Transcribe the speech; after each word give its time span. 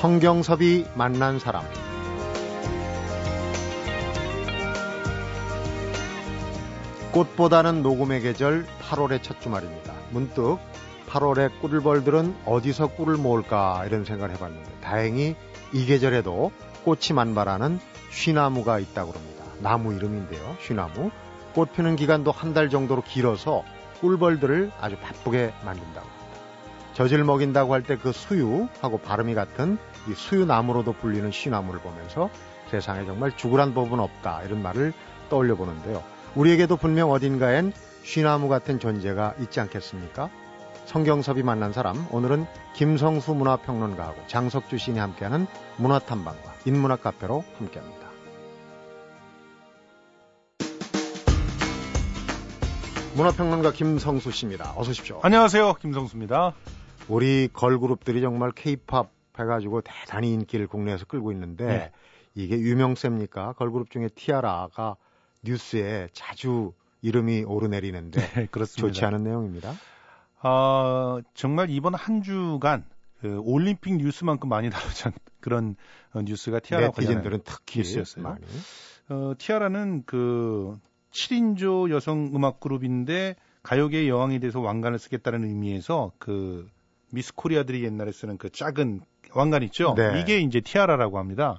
성경섭이 0.00 0.86
만난 0.94 1.38
사람 1.38 1.62
꽃보다는 7.12 7.82
녹음의 7.82 8.22
계절 8.22 8.64
8월의 8.80 9.22
첫 9.22 9.40
주말입니다. 9.40 9.92
문득 10.10 10.58
8월에 11.08 11.50
꿀벌들은 11.60 12.34
어디서 12.46 12.88
꿀을 12.94 13.16
모을까 13.16 13.84
이런 13.86 14.06
생각을 14.06 14.34
해봤는데 14.36 14.70
다행히 14.80 15.34
이 15.74 15.84
계절에도 15.84 16.50
꽃이 16.84 17.08
만발하는 17.14 17.78
쉬나무가 18.10 18.78
있다고 18.78 19.12
합니다. 19.12 19.44
나무 19.60 19.92
이름인데요. 19.92 20.56
쉬나무. 20.60 21.10
꽃 21.52 21.72
피는 21.74 21.96
기간도 21.96 22.30
한 22.30 22.54
달 22.54 22.70
정도로 22.70 23.02
길어서 23.02 23.64
꿀벌들을 24.00 24.70
아주 24.80 24.96
바쁘게 24.96 25.52
만든다고. 25.64 26.19
젖을 26.94 27.24
먹인다고 27.24 27.72
할 27.74 27.82
때 27.82 27.96
그 27.96 28.12
수유하고 28.12 28.98
발음이 28.98 29.34
같은 29.34 29.78
이 30.08 30.12
수유나무로도 30.14 30.94
불리는 30.94 31.30
쉬나무를 31.30 31.80
보면서 31.80 32.30
세상에 32.70 33.04
정말 33.04 33.36
죽으란 33.36 33.74
법은 33.74 33.98
없다 34.00 34.42
이런 34.42 34.62
말을 34.62 34.92
떠올려 35.28 35.56
보는데요. 35.56 36.02
우리에게도 36.34 36.76
분명 36.76 37.10
어딘가엔 37.10 37.72
쉬나무 38.02 38.48
같은 38.48 38.78
존재가 38.78 39.34
있지 39.40 39.60
않겠습니까? 39.60 40.30
성경섭이 40.86 41.42
만난 41.42 41.72
사람 41.72 42.06
오늘은 42.10 42.46
김성수 42.74 43.34
문화평론가하고 43.34 44.22
장석주 44.26 44.78
시인이 44.78 44.98
함께하는 44.98 45.46
문화탐방과 45.76 46.54
인문학 46.64 47.02
카페로 47.02 47.44
함께합니다. 47.58 48.00
문화평론가 53.14 53.72
김성수 53.72 54.30
씨입니다. 54.30 54.72
어서 54.76 54.90
오십시오. 54.90 55.20
안녕하세요. 55.22 55.74
김성수입니다. 55.74 56.54
우리 57.10 57.48
걸그룹들이 57.52 58.20
정말 58.20 58.52
케이팝 58.52 59.10
해가지고 59.38 59.80
대단히 59.80 60.32
인기를 60.32 60.66
국내에서 60.68 61.06
끌고 61.06 61.32
있는데 61.32 61.66
네. 61.66 61.92
이게 62.34 62.58
유명세입니까? 62.58 63.54
걸그룹 63.54 63.90
중에 63.90 64.08
티아라가 64.14 64.96
뉴스에 65.42 66.08
자주 66.12 66.72
이름이 67.02 67.44
오르내리는데 67.44 68.20
네, 68.20 68.48
좋지 68.76 69.04
않은 69.04 69.24
내용입니다. 69.24 69.74
어, 70.42 71.18
정말 71.34 71.70
이번 71.70 71.94
한 71.94 72.22
주간 72.22 72.84
그 73.20 73.40
올림픽 73.44 73.96
뉴스만큼 73.96 74.48
많이 74.48 74.70
다루지 74.70 75.08
않 75.08 75.12
그런 75.40 75.76
어, 76.12 76.22
뉴스가 76.22 76.60
티아라 76.60 76.88
네티즌들은 76.88 77.40
특히 77.44 77.80
뉴스였어요. 77.80 78.22
많이. 78.22 78.44
어, 79.08 79.32
티아라는 79.36 80.04
그 80.06 80.78
7인조 81.10 81.90
여성 81.90 82.30
음악 82.34 82.60
그룹인데 82.60 83.34
가요계의 83.62 84.08
여왕이 84.08 84.40
돼서 84.40 84.60
왕관을 84.60 84.98
쓰겠다는 84.98 85.44
의미에서 85.44 86.12
그 86.18 86.68
미스 87.10 87.34
코리아들이 87.34 87.84
옛날에 87.84 88.12
쓰는 88.12 88.38
그 88.38 88.50
작은 88.50 89.00
왕관 89.32 89.62
있죠. 89.64 89.94
네. 89.96 90.20
이게 90.20 90.38
이제 90.40 90.60
티아라라고 90.60 91.18
합니다. 91.18 91.58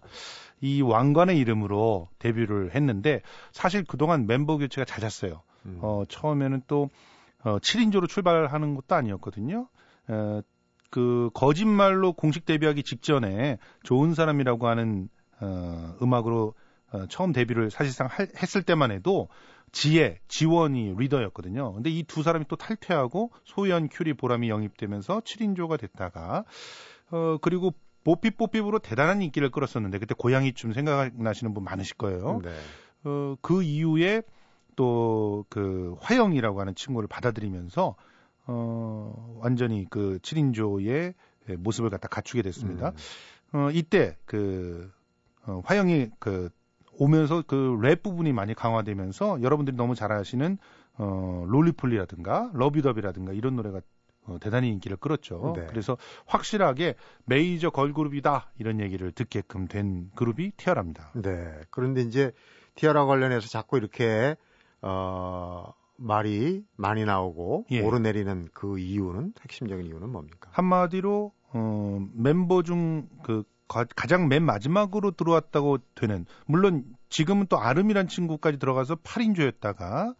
이 0.62 0.82
왕관의 0.82 1.38
이름으로 1.38 2.10
데뷔를 2.20 2.76
했는데 2.76 3.22
사실 3.52 3.84
그동안 3.84 4.28
멤버 4.28 4.58
교체가 4.58 4.86
잦았어요. 4.86 5.42
음. 5.66 5.80
어, 5.82 6.04
처음에는 6.08 6.64
또 6.68 6.90
어, 7.44 7.58
7인조로 7.60 8.08
출발하는 8.08 8.76
것도 8.76 8.96
아니었거든요. 8.96 9.68
어, 10.08 10.42
그 10.90 11.30
거짓말로 11.34 12.14
공식 12.14 12.46
데뷔하기 12.46 12.84
직전에 12.84 13.58
좋은 13.84 14.14
사람이라고 14.14 14.68
하는 14.68 15.10
어, 15.40 15.96
음악으로 16.02 16.54
어, 16.92 17.06
처음 17.08 17.32
데뷔를 17.34 17.72
사실상 17.72 18.08
할, 18.08 18.28
했을 18.42 18.64
때만 18.64 18.92
해도 18.92 19.30
지혜, 19.72 20.20
지원이 20.28 20.96
리더였거든요. 20.98 21.74
근데 21.74 21.90
이 21.90 22.04
두 22.04 22.24
사람이 22.24 22.46
또 22.50 22.56
탈퇴하고 22.58 23.32
소연, 23.46 23.88
큐리, 23.90 24.14
보람이 24.14 24.50
영입되면서 24.50 25.22
7인조가 25.22 25.80
됐다가 25.80 26.44
어 27.12 27.38
그리고 27.42 27.74
뽀삐뽀삐으로 28.04 28.80
대단한 28.80 29.22
인기를 29.22 29.52
끌었었는데 29.52 30.00
그때 30.00 30.14
고양이춤 30.18 30.74
생각나시는 30.74 31.54
분 31.54 31.64
많으실 31.64 31.96
거예요. 31.98 32.42
네. 32.44 32.52
어그 33.04 33.64
이후에 33.64 34.24
또 34.76 35.46
그 35.50 35.96
화영이라고 36.02 36.60
하는 36.60 36.76
친구를 36.76 37.08
받아들이면서 37.08 37.96
어 38.48 39.38
완전히 39.40 39.86
그 39.90 40.20
7인조의 40.22 41.14
모습을 41.58 41.90
갖다 41.90 42.08
갖추게 42.08 42.42
됐습니다. 42.42 42.94
음. 43.54 43.58
어 43.58 43.70
이때 43.72 44.18
그 44.26 44.92
어, 45.46 45.62
화영이 45.66 46.10
그 46.20 46.50
오면서 47.02 47.42
그 47.48 47.80
랩 47.82 48.04
부분이 48.04 48.32
많이 48.32 48.54
강화되면서 48.54 49.42
여러분들이 49.42 49.76
너무 49.76 49.96
잘 49.96 50.12
아시는 50.12 50.60
어 50.98 51.46
롤리폴리라든가 51.48 52.52
러비더비라든가 52.54 53.34
이런 53.34 53.56
노래가 53.56 53.82
어, 54.28 54.38
대단히 54.40 54.70
인기를 54.70 54.98
끌었죠. 54.98 55.54
네. 55.56 55.66
그래서 55.68 55.98
확실하게 56.28 56.94
메이저 57.26 57.72
걸그룹이다 57.72 58.52
이런 58.60 58.80
얘기를 58.80 59.12
듣게끔 59.12 59.68
된 59.68 60.12
그룹이 60.16 60.52
티아라입니다. 60.58 61.14
네. 61.16 61.62
그런데 61.72 62.02
이제 62.02 62.32
티아라 62.76 63.06
관련해서 63.06 63.48
자꾸 63.48 63.78
이렇게 63.78 64.36
어 64.84 65.74
말이 65.98 66.64
많이 66.76 67.04
나오고 67.04 67.66
예. 67.72 67.82
오르내리는 67.82 68.50
그 68.54 68.78
이유는 68.78 69.34
핵심적인 69.42 69.88
이유는 69.88 70.10
뭡니까? 70.10 70.50
한마디로 70.54 71.32
어 71.54 72.08
멤버 72.14 72.62
중 72.62 73.08
그 73.24 73.44
가장 73.72 74.28
맨 74.28 74.44
마지막으로 74.44 75.12
들어왔다고 75.12 75.80
되는 75.96 76.26
물론 76.46 76.84
지금은 77.10 77.48
또 77.48 77.60
아름이란 77.60 78.08
친구까지 78.08 78.60
들어가서 78.60 78.96
8인조였다가 78.96 80.16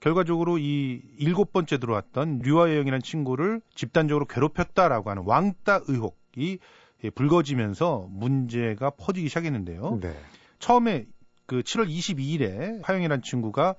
결과적으로 0.00 0.58
이 0.58 1.00
일곱 1.18 1.52
번째 1.52 1.78
들어왔던 1.78 2.40
류아영이라는 2.40 3.02
친구를 3.02 3.60
집단적으로 3.74 4.26
괴롭혔다라고 4.26 5.10
하는 5.10 5.22
왕따 5.26 5.82
의혹이 5.86 6.58
불거지면서 7.14 8.08
문제가 8.10 8.90
퍼지기 8.90 9.28
시작했는데요. 9.28 9.98
네. 10.00 10.14
처음에 10.58 11.06
그 11.46 11.60
7월 11.60 11.88
22일에 11.88 12.80
화영이라는 12.82 13.22
친구가 13.22 13.74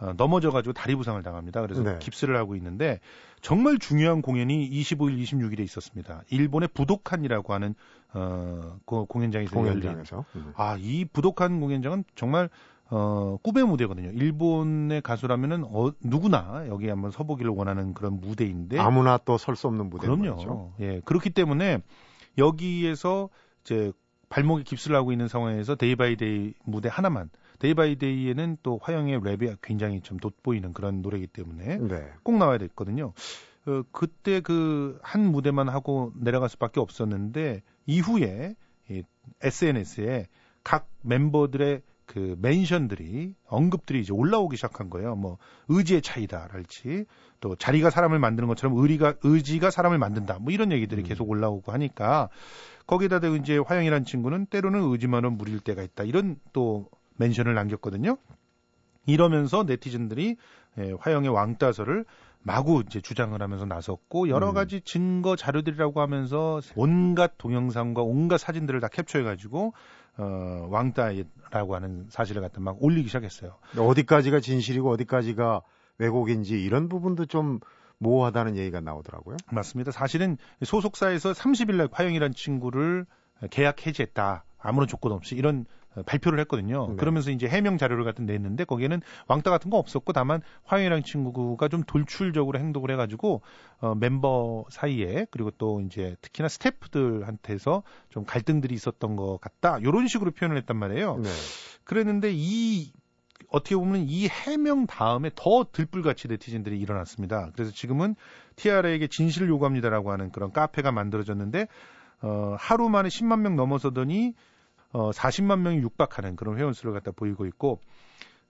어, 0.00 0.12
넘어져가지고 0.16 0.72
다리 0.74 0.94
부상을 0.94 1.20
당합니다. 1.22 1.60
그래서 1.62 1.82
네. 1.82 1.98
깁스를 1.98 2.36
하고 2.36 2.54
있는데 2.56 3.00
정말 3.40 3.78
중요한 3.78 4.22
공연이 4.22 4.68
25일, 4.70 5.20
26일에 5.22 5.60
있었습니다. 5.60 6.22
일본의 6.30 6.68
부도칸이라고 6.74 7.52
하는 7.52 7.74
어, 8.14 8.78
그 8.86 9.04
공연장에서 9.06 9.54
공연장에서. 9.54 10.24
음. 10.36 10.52
아, 10.56 10.76
이 10.78 11.04
부도칸 11.04 11.60
공연장은 11.60 12.04
정말 12.14 12.48
어, 12.90 13.36
꿈의 13.42 13.64
무대거든요. 13.64 14.10
일본의 14.12 15.02
가수라면은 15.02 15.64
어, 15.64 15.90
누구나 16.00 16.64
여기 16.68 16.88
한번 16.88 17.10
서보기를 17.10 17.50
원하는 17.50 17.92
그런 17.92 18.18
무대인데 18.20 18.78
아무나 18.78 19.18
또 19.18 19.34
설 19.34 19.56
수 19.56 19.66
없는 19.66 19.90
무대 19.90 20.06
그럼요. 20.06 20.36
거죠. 20.36 20.72
예. 20.80 21.00
그렇기 21.04 21.30
때문에 21.30 21.82
여기에서 22.38 23.28
이제 23.62 23.92
발목에 24.30 24.62
깁스를 24.62 24.96
하고 24.96 25.12
있는 25.12 25.28
상황에서 25.28 25.74
Day 25.74 25.96
by 25.96 26.16
Day 26.16 26.54
무대 26.64 26.88
하나만 26.90 27.30
Day 27.58 27.74
by 27.74 27.96
Day에는 27.96 28.58
또 28.62 28.78
화영의 28.82 29.20
랩이 29.20 29.58
굉장히 29.62 30.00
좀 30.00 30.18
돋보이는 30.18 30.72
그런 30.72 31.02
노래이기 31.02 31.28
때문에 31.28 31.78
네. 31.78 32.08
꼭 32.22 32.36
나와야 32.36 32.58
됐거든요. 32.58 33.12
어, 33.66 33.82
그때 33.92 34.40
그 34.40 34.98
한 35.02 35.30
무대만 35.30 35.68
하고 35.68 36.12
내려갈 36.16 36.48
수밖에 36.48 36.80
없었는데 36.80 37.62
이후에 37.86 38.54
이 38.90 39.02
SNS에 39.42 40.26
각 40.64 40.88
멤버들의 41.02 41.82
그 42.06 42.36
mention들이 42.40 43.34
언급들이 43.46 44.00
이제 44.00 44.14
올라오기 44.14 44.56
시작한 44.56 44.88
거예요. 44.88 45.14
뭐 45.14 45.36
의지의 45.68 46.00
차이다랄지 46.00 47.04
또 47.40 47.54
자리가 47.54 47.90
사람을 47.90 48.18
만드는 48.18 48.48
것처럼 48.48 48.78
의리가 48.78 49.16
의지가 49.22 49.70
사람을 49.70 49.98
만든다. 49.98 50.38
뭐 50.38 50.52
이런 50.52 50.72
얘기들이 50.72 51.02
음. 51.02 51.06
계속 51.06 51.28
올라오고 51.28 51.70
하니까 51.72 52.30
거기다 52.86 53.20
대고 53.20 53.36
이제 53.36 53.58
화영이라는 53.58 54.06
친구는 54.06 54.46
때로는 54.46 54.90
의지만은 54.90 55.36
무릴 55.36 55.60
때가 55.60 55.82
있다. 55.82 56.04
이런 56.04 56.36
또 56.54 56.88
멘션을 57.18 57.54
남겼거든요. 57.54 58.16
이러면서 59.06 59.64
네티즌들이 59.64 60.36
예, 60.78 60.94
화영의 60.98 61.30
왕따설을 61.30 62.04
마구 62.42 62.82
이제 62.86 63.00
주장을 63.00 63.40
하면서 63.40 63.64
나섰고 63.64 64.28
여러 64.28 64.50
음. 64.50 64.54
가지 64.54 64.80
증거 64.80 65.34
자료들이라고 65.34 66.00
하면서 66.00 66.60
온갖 66.76 67.32
동영상과 67.36 68.02
온갖 68.02 68.38
사진들을 68.38 68.80
다 68.80 68.88
캡처해 68.88 69.24
가지고 69.24 69.74
어, 70.16 70.66
왕따라고 70.70 71.74
하는 71.74 72.06
사실을 72.10 72.42
갖다 72.42 72.60
막 72.60 72.76
올리기 72.82 73.08
시작했어요. 73.08 73.56
어디까지가 73.76 74.40
진실이고 74.40 74.90
어디까지가 74.90 75.62
왜곡인지 75.98 76.62
이런 76.62 76.88
부분도 76.88 77.26
좀 77.26 77.60
모호하다는 77.98 78.56
얘기가 78.56 78.80
나오더라고요. 78.80 79.36
맞습니다. 79.50 79.90
사실은 79.90 80.38
소속사에서 80.62 81.32
30일 81.32 81.74
날 81.74 81.88
화영이라는 81.90 82.34
친구를 82.34 83.06
계약 83.50 83.86
해지했다. 83.86 84.44
아무런 84.58 84.88
조건 84.88 85.12
없이 85.12 85.34
이런 85.34 85.66
발표를 86.04 86.40
했거든요. 86.40 86.88
네. 86.90 86.96
그러면서 86.96 87.30
이제 87.30 87.48
해명 87.48 87.78
자료를 87.78 88.04
같은 88.04 88.26
냈는데 88.26 88.64
거기에는 88.64 89.00
왕따 89.26 89.50
같은 89.50 89.70
거 89.70 89.78
없었고 89.78 90.12
다만 90.12 90.40
화영이랑 90.64 91.02
친구가 91.02 91.68
좀 91.68 91.82
돌출적으로 91.82 92.58
행동을 92.58 92.90
해가지고 92.92 93.42
어, 93.80 93.94
멤버 93.94 94.64
사이에 94.70 95.26
그리고 95.30 95.50
또 95.52 95.80
이제 95.80 96.16
특히나 96.20 96.48
스태프들한테서 96.48 97.82
좀 98.10 98.24
갈등들이 98.24 98.74
있었던 98.74 99.16
것 99.16 99.38
같다. 99.40 99.78
이런 99.78 100.08
식으로 100.08 100.30
표현을 100.32 100.56
했단 100.58 100.76
말이에요. 100.76 101.18
네. 101.18 101.28
그랬는데 101.84 102.30
이 102.32 102.92
어떻게 103.50 103.76
보면 103.76 104.04
이 104.08 104.28
해명 104.28 104.86
다음에 104.86 105.30
더 105.34 105.66
들불같이 105.70 106.28
네티즌들이 106.28 106.78
일어났습니다. 106.78 107.50
그래서 107.54 107.72
지금은 107.72 108.14
티아라에게 108.56 109.06
진실을 109.06 109.48
요구합니다라고 109.48 110.12
하는 110.12 110.30
그런 110.30 110.52
카페가 110.52 110.92
만들어졌는데 110.92 111.66
어, 112.22 112.56
하루 112.58 112.88
만에 112.88 113.08
10만 113.08 113.40
명 113.40 113.56
넘어서더니 113.56 114.34
어, 114.92 115.10
40만 115.10 115.60
명이 115.60 115.78
육박하는 115.78 116.36
그런 116.36 116.58
회원 116.58 116.72
수를 116.72 116.92
갖다 116.92 117.10
보이고 117.10 117.46
있고 117.46 117.80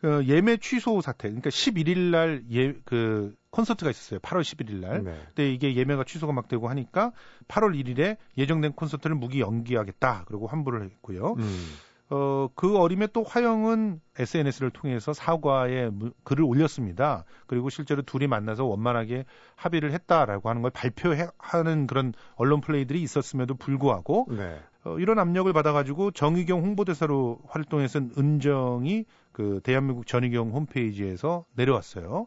어, 0.04 0.22
예매 0.24 0.56
취소 0.58 1.00
사태. 1.00 1.28
그러니까 1.28 1.50
11일 1.50 1.98
날 2.10 2.42
예 2.52 2.74
그 2.84 3.34
콘서트가 3.50 3.90
있었어요. 3.90 4.20
8월 4.20 4.42
11일 4.42 4.80
날. 4.80 5.02
네. 5.04 5.18
근데 5.28 5.52
이게 5.52 5.74
예매가 5.74 6.04
취소가 6.04 6.32
막 6.32 6.48
되고 6.48 6.68
하니까 6.68 7.12
8월 7.48 7.74
1일에 7.74 8.16
예정된 8.36 8.72
콘서트를 8.72 9.16
무기 9.16 9.40
연기하겠다. 9.40 10.24
그리고 10.26 10.46
환불을 10.46 10.84
했고요. 10.84 11.34
음. 11.38 11.66
어, 12.10 12.48
그 12.54 12.78
어림에 12.78 13.08
또 13.12 13.22
화영은 13.22 14.00
SNS를 14.18 14.70
통해서 14.70 15.12
사과의 15.12 15.90
글을 16.24 16.42
올렸습니다. 16.44 17.24
그리고 17.46 17.68
실제로 17.68 18.00
둘이 18.02 18.26
만나서 18.26 18.64
원만하게 18.64 19.24
합의를 19.56 19.92
했다라고 19.92 20.48
하는 20.48 20.62
걸 20.62 20.70
발표하는 20.70 21.86
그런 21.86 22.14
언론 22.36 22.60
플레이들이 22.62 23.02
있었음에도 23.02 23.56
불구하고 23.56 24.26
네. 24.30 24.58
어, 24.88 24.98
이런 24.98 25.18
압력을 25.18 25.52
받아가지고 25.52 26.12
정의경 26.12 26.62
홍보대사로 26.62 27.40
활동했던 27.46 28.12
은정이 28.16 29.04
그 29.32 29.60
대한민국 29.62 30.06
전의경 30.06 30.50
홈페이지에서 30.50 31.44
내려왔어요. 31.54 32.26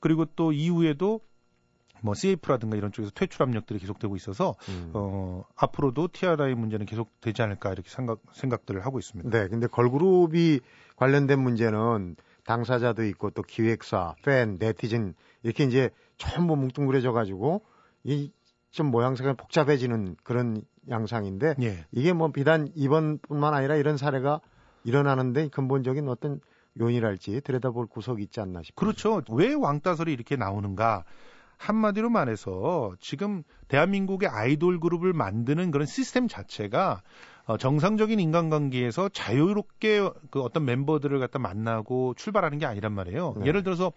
그리고 0.00 0.24
또 0.36 0.52
이후에도 0.52 1.20
뭐 2.02 2.14
CF라든가 2.14 2.76
이런 2.76 2.92
쪽에서 2.92 3.12
퇴출 3.14 3.42
압력들이 3.42 3.78
계속되고 3.78 4.16
있어서 4.16 4.54
음. 4.68 4.90
어 4.94 5.44
앞으로도 5.54 6.08
TRI 6.12 6.54
문제는 6.54 6.86
계속 6.86 7.08
되지 7.20 7.42
않을까 7.42 7.72
이렇게 7.72 7.90
생각 7.90 8.20
생각들을 8.32 8.84
하고 8.84 8.98
있습니다. 8.98 9.30
네, 9.30 9.48
근데 9.48 9.66
걸그룹이 9.66 10.60
관련된 10.96 11.38
문제는 11.38 12.16
당사자도 12.44 13.04
있고 13.04 13.30
또 13.30 13.42
기획사, 13.42 14.14
팬, 14.24 14.56
네티즌 14.58 15.14
이렇게 15.42 15.64
이제 15.64 15.90
전부 16.16 16.56
뭉뚱그려져 16.56 17.12
가지고 17.12 17.62
이 18.02 18.32
좀 18.70 18.86
모양새가 18.90 19.34
복잡해지는 19.34 20.16
그런 20.22 20.62
양상인데 20.88 21.54
예. 21.62 21.84
이게 21.92 22.12
뭐 22.12 22.30
비단 22.30 22.68
이번뿐만 22.74 23.54
아니라 23.54 23.76
이런 23.76 23.96
사례가 23.96 24.40
일어나는데 24.84 25.48
근본적인 25.48 26.08
어떤 26.08 26.40
요인이랄지 26.80 27.40
들여다볼 27.42 27.86
구석이 27.86 28.22
있지 28.22 28.40
않나 28.40 28.62
싶습니다. 28.62 28.80
그렇죠. 28.80 29.22
왜 29.30 29.54
왕따설이 29.54 30.12
이렇게 30.12 30.36
나오는가? 30.36 31.04
한마디로 31.58 32.08
말해서 32.08 32.94
지금 33.00 33.42
대한민국의 33.68 34.30
아이돌 34.30 34.80
그룹을 34.80 35.12
만드는 35.12 35.70
그런 35.70 35.86
시스템 35.86 36.26
자체가 36.26 37.02
어, 37.44 37.58
정상적인 37.58 38.18
인간관계에서 38.18 39.10
자유롭게 39.10 40.08
그 40.30 40.40
어떤 40.40 40.64
멤버들을 40.64 41.18
갖다 41.18 41.38
만나고 41.38 42.14
출발하는 42.16 42.58
게 42.58 42.64
아니란 42.64 42.92
말이에요. 42.92 43.34
네. 43.40 43.46
예를 43.46 43.62
들어서 43.62 43.92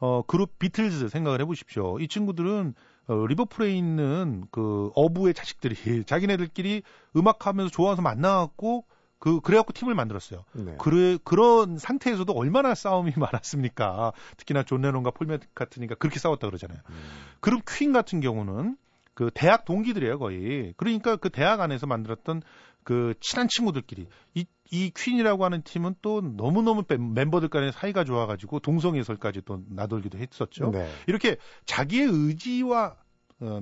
어, 0.00 0.22
그룹 0.26 0.58
비틀즈 0.58 1.08
생각을 1.08 1.40
해보십시오. 1.40 1.98
이 1.98 2.08
친구들은 2.08 2.74
어, 3.08 3.26
리버풀에 3.26 3.72
있는 3.72 4.44
그 4.50 4.90
어부의 4.94 5.34
자식들이 5.34 5.74
자기네들끼리 6.06 6.82
음악하면서 7.16 7.70
좋아서 7.70 8.02
만나갖고 8.02 8.84
그 9.18 9.40
그래갖고 9.40 9.72
팀을 9.72 9.94
만들었어요. 9.94 10.44
네. 10.52 10.74
그래 10.78 11.16
그런 11.22 11.78
상태에서도 11.78 12.32
얼마나 12.32 12.74
싸움이 12.74 13.12
많았습니까? 13.16 14.12
특히나 14.36 14.64
존 14.64 14.82
레논과 14.82 15.12
폴 15.12 15.28
맥카트니가 15.28 15.94
그렇게 15.94 16.18
싸웠다 16.18 16.48
그러잖아요. 16.48 16.78
음. 16.90 16.94
그룹 17.40 17.62
퀸 17.68 17.92
같은 17.92 18.20
경우는 18.20 18.76
그 19.14 19.30
대학 19.32 19.64
동기들이에요 19.64 20.18
거의. 20.18 20.74
그러니까 20.76 21.16
그 21.16 21.30
대학 21.30 21.60
안에서 21.60 21.86
만들었던 21.86 22.42
그 22.82 23.14
친한 23.20 23.46
친구들끼리 23.48 24.08
이, 24.34 24.46
이 24.72 24.90
퀸이라고 24.90 25.44
하는 25.44 25.62
팀은 25.62 25.96
또 26.00 26.22
너무너무 26.22 26.82
멤버들 26.88 27.48
간의 27.48 27.72
사이가 27.72 28.04
좋아가지고 28.04 28.60
동성애설까지 28.60 29.42
또 29.44 29.60
나돌기도 29.68 30.16
했었죠. 30.16 30.70
네. 30.70 30.90
이렇게 31.06 31.36
자기의 31.66 32.08
의지와 32.10 32.96
어, 33.40 33.60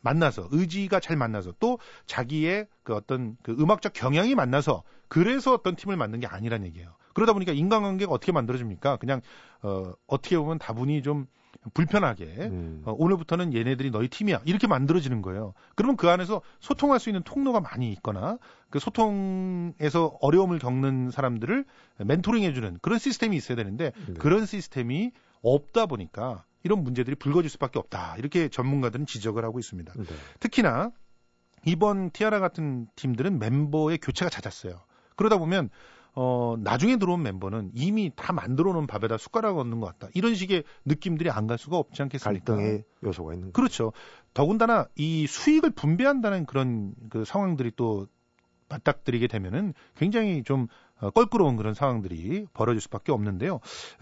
만나서 0.00 0.48
의지가 0.50 0.98
잘 0.98 1.16
만나서 1.16 1.54
또 1.60 1.78
자기의 2.06 2.66
그 2.82 2.92
어떤 2.92 3.36
그 3.44 3.52
음악적 3.52 3.92
경향이 3.92 4.34
만나서 4.34 4.82
그래서 5.06 5.54
어떤 5.54 5.76
팀을 5.76 5.96
만든 5.96 6.18
게 6.18 6.26
아니란 6.26 6.64
얘기예요. 6.66 6.96
그러다 7.14 7.34
보니까 7.34 7.52
인간관계가 7.52 8.10
어떻게 8.10 8.32
만들어집니까? 8.32 8.96
그냥 8.96 9.20
어 9.62 9.92
어떻게 10.08 10.36
보면 10.36 10.58
다분히 10.58 11.02
좀 11.02 11.28
불편하게 11.74 12.24
음. 12.24 12.82
어, 12.84 12.94
오늘부터는 12.96 13.54
얘네들이 13.54 13.90
너희 13.90 14.08
팀이야 14.08 14.40
이렇게 14.44 14.66
만들어지는 14.66 15.22
거예요. 15.22 15.54
그러면 15.74 15.96
그 15.96 16.08
안에서 16.08 16.42
소통할 16.60 17.00
수 17.00 17.08
있는 17.08 17.22
통로가 17.22 17.60
많이 17.60 17.92
있거나 17.92 18.38
그 18.70 18.78
소통에서 18.78 20.18
어려움을 20.20 20.58
겪는 20.58 21.10
사람들을 21.10 21.64
멘토링 21.98 22.44
해주는 22.44 22.78
그런 22.82 22.98
시스템이 22.98 23.36
있어야 23.36 23.56
되는데 23.56 23.92
네. 24.06 24.14
그런 24.14 24.46
시스템이 24.46 25.12
없다 25.42 25.86
보니까 25.86 26.44
이런 26.64 26.82
문제들이 26.82 27.16
불거질 27.16 27.50
수밖에 27.50 27.78
없다. 27.78 28.16
이렇게 28.18 28.48
전문가들은 28.48 29.06
지적을 29.06 29.44
하고 29.44 29.58
있습니다. 29.58 29.92
네. 29.96 30.04
특히나 30.40 30.90
이번 31.64 32.10
티아라 32.10 32.40
같은 32.40 32.86
팀들은 32.96 33.38
멤버의 33.38 33.98
교체가 33.98 34.28
잦았어요. 34.28 34.80
그러다 35.16 35.38
보면 35.38 35.70
어, 36.14 36.56
나중에 36.58 36.96
들어온 36.96 37.22
멤버는 37.22 37.70
이미 37.74 38.10
다 38.16 38.32
만들어 38.32 38.72
놓은 38.72 38.86
밥에다 38.86 39.18
숟가락 39.18 39.58
얹는 39.58 39.80
것 39.80 39.86
같다. 39.86 40.08
이런 40.14 40.34
식의 40.34 40.64
느낌들이 40.84 41.30
안 41.30 41.46
갈 41.46 41.56
수가 41.58 41.76
없지 41.78 42.02
않겠습니까? 42.02 42.44
갈등의 42.54 42.84
요소가 43.04 43.32
있는 43.34 43.52
그렇죠. 43.52 43.92
더군다나 44.34 44.86
이 44.96 45.26
수익을 45.26 45.70
분배한다는 45.70 46.44
그런 46.46 46.94
그 47.08 47.24
상황들이 47.24 47.72
또 47.76 48.06
맞닥뜨리게 48.68 49.28
되면은 49.28 49.72
굉장히 49.96 50.42
좀 50.42 50.66
어, 51.00 51.10
껄끄러운 51.10 51.56
그런 51.56 51.72
상황들이 51.74 52.46
벌어질 52.52 52.80
수밖에 52.80 53.12
없는데요. 53.12 53.60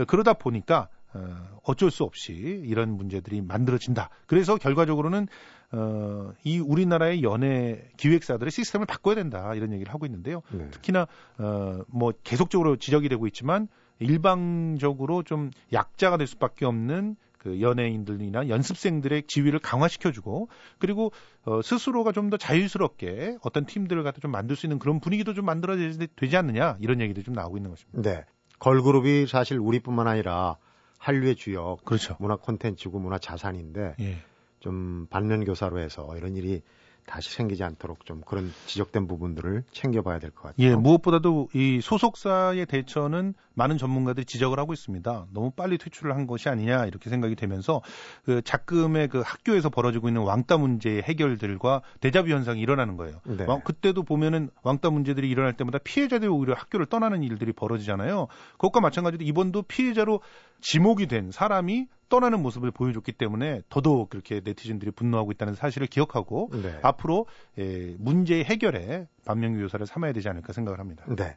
그러다 0.08 0.32
보니까 0.34 0.88
어, 1.16 1.58
어쩔 1.64 1.90
수 1.90 2.04
없이 2.04 2.32
이런 2.32 2.96
문제들이 2.96 3.40
만들어진다. 3.42 4.10
그래서 4.26 4.56
결과적으로는 4.56 5.28
어, 5.72 6.32
이 6.44 6.58
우리나라의 6.58 7.22
연예 7.22 7.88
기획사들의 7.96 8.50
시스템을 8.50 8.86
바꿔야 8.86 9.14
된다 9.14 9.54
이런 9.54 9.72
얘기를 9.72 9.92
하고 9.92 10.06
있는데요. 10.06 10.42
네. 10.52 10.68
특히나 10.70 11.06
어, 11.38 11.80
뭐 11.88 12.12
계속적으로 12.22 12.76
지적이 12.76 13.08
되고 13.08 13.26
있지만 13.26 13.68
일방적으로 13.98 15.22
좀 15.22 15.50
약자가 15.72 16.18
될 16.18 16.26
수밖에 16.26 16.66
없는 16.66 17.16
그 17.38 17.60
연예인들이나 17.60 18.48
연습생들의 18.48 19.24
지위를 19.28 19.60
강화시켜주고 19.60 20.48
그리고 20.78 21.12
어, 21.44 21.62
스스로가 21.62 22.12
좀 22.12 22.30
더 22.30 22.36
자유스럽게 22.36 23.38
어떤 23.42 23.66
팀들을 23.66 24.02
갖다 24.02 24.20
좀 24.20 24.32
만들 24.32 24.56
수 24.56 24.66
있는 24.66 24.80
그런 24.80 24.98
분위기도 24.98 25.32
좀 25.32 25.44
만들어야 25.44 25.78
되지 26.16 26.36
않느냐 26.36 26.76
이런 26.80 27.00
얘기도 27.00 27.22
좀 27.22 27.34
나오고 27.34 27.56
있는 27.56 27.70
것입니다. 27.70 28.02
네. 28.02 28.24
걸그룹이 28.58 29.26
사실 29.28 29.58
우리뿐만 29.58 30.08
아니라 30.08 30.56
한류의 30.98 31.36
주역, 31.36 31.84
그렇죠. 31.84 32.16
문화 32.18 32.36
콘텐츠고 32.36 32.98
문화 32.98 33.18
자산인데 33.18 33.96
예. 34.00 34.18
좀 34.60 35.06
반면 35.10 35.44
교사로 35.44 35.78
해서 35.80 36.16
이런 36.16 36.36
일이 36.36 36.62
다시 37.06 37.32
생기지 37.32 37.62
않도록 37.62 38.04
좀 38.04 38.20
그런 38.26 38.52
지적된 38.66 39.06
부분들을 39.06 39.62
챙겨봐야 39.70 40.18
될 40.18 40.32
것 40.32 40.42
같아요. 40.42 40.66
예, 40.66 40.74
무엇보다도 40.74 41.50
이 41.54 41.80
소속사의 41.80 42.66
대처는 42.66 43.34
많은 43.54 43.78
전문가들이 43.78 44.26
지적을 44.26 44.58
하고 44.58 44.72
있습니다. 44.72 45.26
너무 45.32 45.52
빨리 45.52 45.78
퇴출을 45.78 46.16
한 46.16 46.26
것이 46.26 46.48
아니냐 46.48 46.84
이렇게 46.86 47.08
생각이 47.08 47.36
되면서 47.36 47.80
그 48.24 48.42
작금의 48.42 49.06
그 49.06 49.22
학교에서 49.24 49.70
벌어지고 49.70 50.08
있는 50.08 50.22
왕따 50.22 50.58
문제의 50.58 51.02
해결들과 51.02 51.82
대자뷰 52.00 52.28
현상이 52.28 52.60
일어나는 52.60 52.96
거예요. 52.96 53.20
네. 53.24 53.46
그때도 53.64 54.02
보면은 54.02 54.50
왕따 54.64 54.90
문제들이 54.90 55.30
일어날 55.30 55.56
때마다 55.56 55.78
피해자들이 55.78 56.28
오히려 56.28 56.54
학교를 56.54 56.86
떠나는 56.86 57.22
일들이 57.22 57.52
벌어지잖아요. 57.52 58.26
그것과 58.54 58.80
마찬가지로 58.80 59.24
이번도 59.24 59.62
피해자로 59.62 60.20
지목이 60.60 61.06
된 61.06 61.30
사람이 61.30 61.88
떠나는 62.08 62.40
모습을 62.42 62.70
보여줬기 62.70 63.12
때문에 63.12 63.62
더더욱 63.68 64.10
그렇게 64.10 64.40
네티즌들이 64.44 64.92
분노하고 64.92 65.32
있다는 65.32 65.54
사실을 65.54 65.86
기억하고 65.86 66.50
네. 66.52 66.78
앞으로 66.82 67.26
예, 67.58 67.96
문제의 67.98 68.44
해결에 68.44 69.08
반면교 69.24 69.60
요사를 69.62 69.84
삼아야 69.86 70.12
되지 70.12 70.28
않을까 70.28 70.52
생각을 70.52 70.78
합니다. 70.78 71.04
네. 71.08 71.36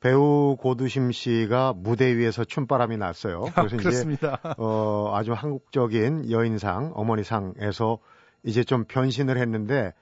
배우 0.00 0.56
고두심 0.58 1.12
씨가 1.12 1.74
무대 1.76 2.16
위에서 2.16 2.44
춤바람이 2.44 2.96
났어요. 2.96 3.44
아, 3.54 3.62
그래서 3.62 3.76
아, 3.76 3.78
그렇습니다. 3.78 4.40
이제 4.42 4.54
어, 4.56 5.14
아주 5.14 5.34
한국적인 5.34 6.30
여인상, 6.30 6.92
어머니상에서 6.94 7.98
이제 8.42 8.64
좀 8.64 8.84
변신을 8.84 9.36
했는데 9.36 9.92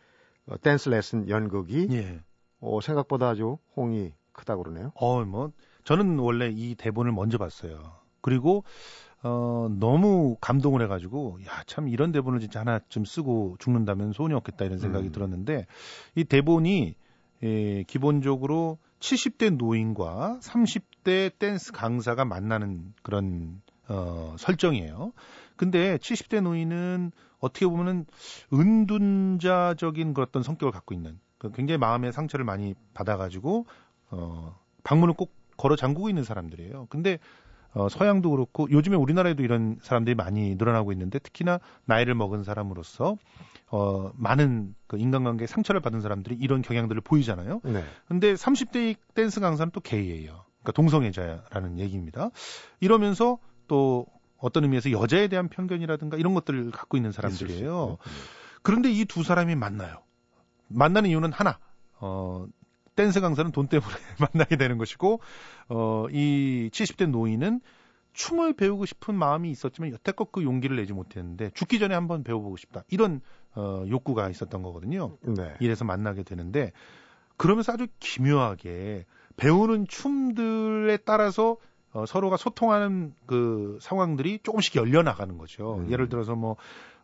어, 0.47 0.57
댄스 0.59 0.89
레슨 0.89 1.29
연극이 1.29 1.89
예. 1.91 2.21
어, 2.61 2.81
생각보다 2.81 3.31
아주 3.31 3.59
홍이 3.77 4.13
크다고 4.33 4.63
그러네요. 4.63 4.93
어, 4.95 5.25
뭐 5.25 5.51
저는 5.83 6.19
원래 6.21 6.49
이 6.49 6.77
대본을 6.77 7.11
먼저 7.11 7.39
봤어요. 7.39 7.98
그리고 8.21 8.65
어, 9.23 9.69
너무 9.79 10.37
감동을 10.41 10.83
해가지고, 10.83 11.41
야, 11.47 11.63
참 11.67 11.89
이런 11.89 12.13
대본을 12.13 12.39
진짜 12.41 12.61
하나 12.61 12.81
좀 12.89 13.05
쓰고 13.05 13.57
죽는다면 13.59 14.13
소원이 14.13 14.35
없겠다 14.35 14.65
이런 14.65 14.79
생각이 14.79 15.09
음. 15.09 15.13
들었는데, 15.13 15.67
이 16.15 16.25
대본이, 16.25 16.95
예, 17.43 17.83
기본적으로 17.85 18.79
70대 19.01 19.57
노인과 19.57 20.39
30대 20.41 21.37
댄스 21.39 21.73
강사가 21.73 22.25
만나는 22.25 22.95
그런, 23.03 23.61
어, 23.89 24.37
설정이에요. 24.39 25.13
근데 25.57 25.97
70대 25.99 26.41
노인은 26.41 27.11
어떻게 27.41 27.67
보면은 27.67 28.07
은둔자적인 28.53 30.15
그런 30.15 30.29
어떤 30.29 30.43
성격을 30.45 30.71
갖고 30.71 30.95
있는, 30.95 31.19
그 31.39 31.51
굉장히 31.51 31.79
마음의 31.79 32.13
상처를 32.13 32.45
많이 32.45 32.75
받아가지고, 32.95 33.67
어, 34.11 34.57
방문을 34.85 35.15
꼭 35.15 35.33
걸어 35.57 35.75
잠그고 35.75 36.09
있는 36.09 36.23
사람들이에요. 36.23 36.87
근데 36.89 37.19
어, 37.75 37.89
서양도 37.89 38.31
그렇고 38.31 38.71
요즘에 38.71 38.97
우리나라에도 38.97 39.43
이런 39.43 39.79
사람들이 39.83 40.15
많이 40.15 40.55
늘어나고 40.57 40.93
있는데 40.93 41.19
특히나 41.19 41.61
나이를 41.85 42.15
먹은 42.15 42.43
사람으로서 42.43 43.17
어, 43.71 44.11
많은 44.15 44.75
그 44.87 44.97
인간관계에 44.99 45.47
상처를 45.47 45.81
받은 45.81 46.01
사람들이 46.01 46.37
이런 46.41 46.63
경향들을 46.63 47.01
보이잖아요. 47.03 47.61
네. 47.65 47.85
근데 48.07 48.35
30대 48.35 48.97
댄스 49.15 49.41
강사는 49.41 49.71
또 49.73 49.81
게이예요. 49.81 50.45
그러니까 50.63 50.73
동성애자라는 50.73 51.79
얘기입니다. 51.79 52.31
이러면서 52.81 53.39
또 53.69 54.07
어떤 54.39 54.65
의미에서 54.65 54.91
여자에 54.93 55.29
대한 55.29 55.49
편견이라든가 55.49 56.17
이런 56.17 56.33
것들을 56.35 56.71
갖고 56.71 56.97
있는 56.97 57.13
사람들이에요. 57.13 57.99
그런데 58.63 58.91
이 58.91 59.05
두 59.05 59.23
사람이 59.23 59.55
만나요. 59.57 59.99
만나는 60.69 61.11
이유는 61.11 61.33
하나. 61.33 61.59
어, 62.01 62.47
댄스 62.99 63.21
강사는 63.21 63.53
돈 63.53 63.69
때문에 63.69 63.89
만나게 64.19 64.57
되는 64.57 64.77
것이고, 64.77 65.21
어, 65.69 66.07
이 66.11 66.69
70대 66.73 67.09
노인은 67.09 67.61
춤을 68.13 68.55
배우고 68.55 68.87
싶은 68.87 69.15
마음이 69.15 69.53
있었지만 69.53 69.93
여태껏 69.93 70.33
그 70.33 70.43
용기를 70.43 70.75
내지 70.75 70.93
못했는데 70.93 71.51
죽기 71.55 71.79
전에 71.79 71.95
한번 71.95 72.25
배워보고 72.25 72.57
싶다. 72.57 72.83
이런 72.91 73.21
어, 73.55 73.85
욕구가 73.89 74.29
있었던 74.31 74.63
거거든요. 74.63 75.17
네. 75.21 75.55
이래서 75.61 75.85
만나게 75.85 76.25
되는데 76.25 76.73
그러면서 77.37 77.73
아주 77.73 77.87
기묘하게 78.01 79.07
배우는 79.37 79.87
춤들에 79.87 80.97
따라서 81.05 81.59
어, 81.93 82.05
서로가 82.05 82.37
소통하는 82.37 83.15
그 83.27 83.79
상황들이 83.81 84.41
조금씩 84.43 84.75
열려 84.75 85.05
나가는 85.05 85.39
거죠. 85.39 85.77
음. 85.77 85.91
예를 85.91 86.09
들어서 86.09 86.35
뭐 86.35 86.57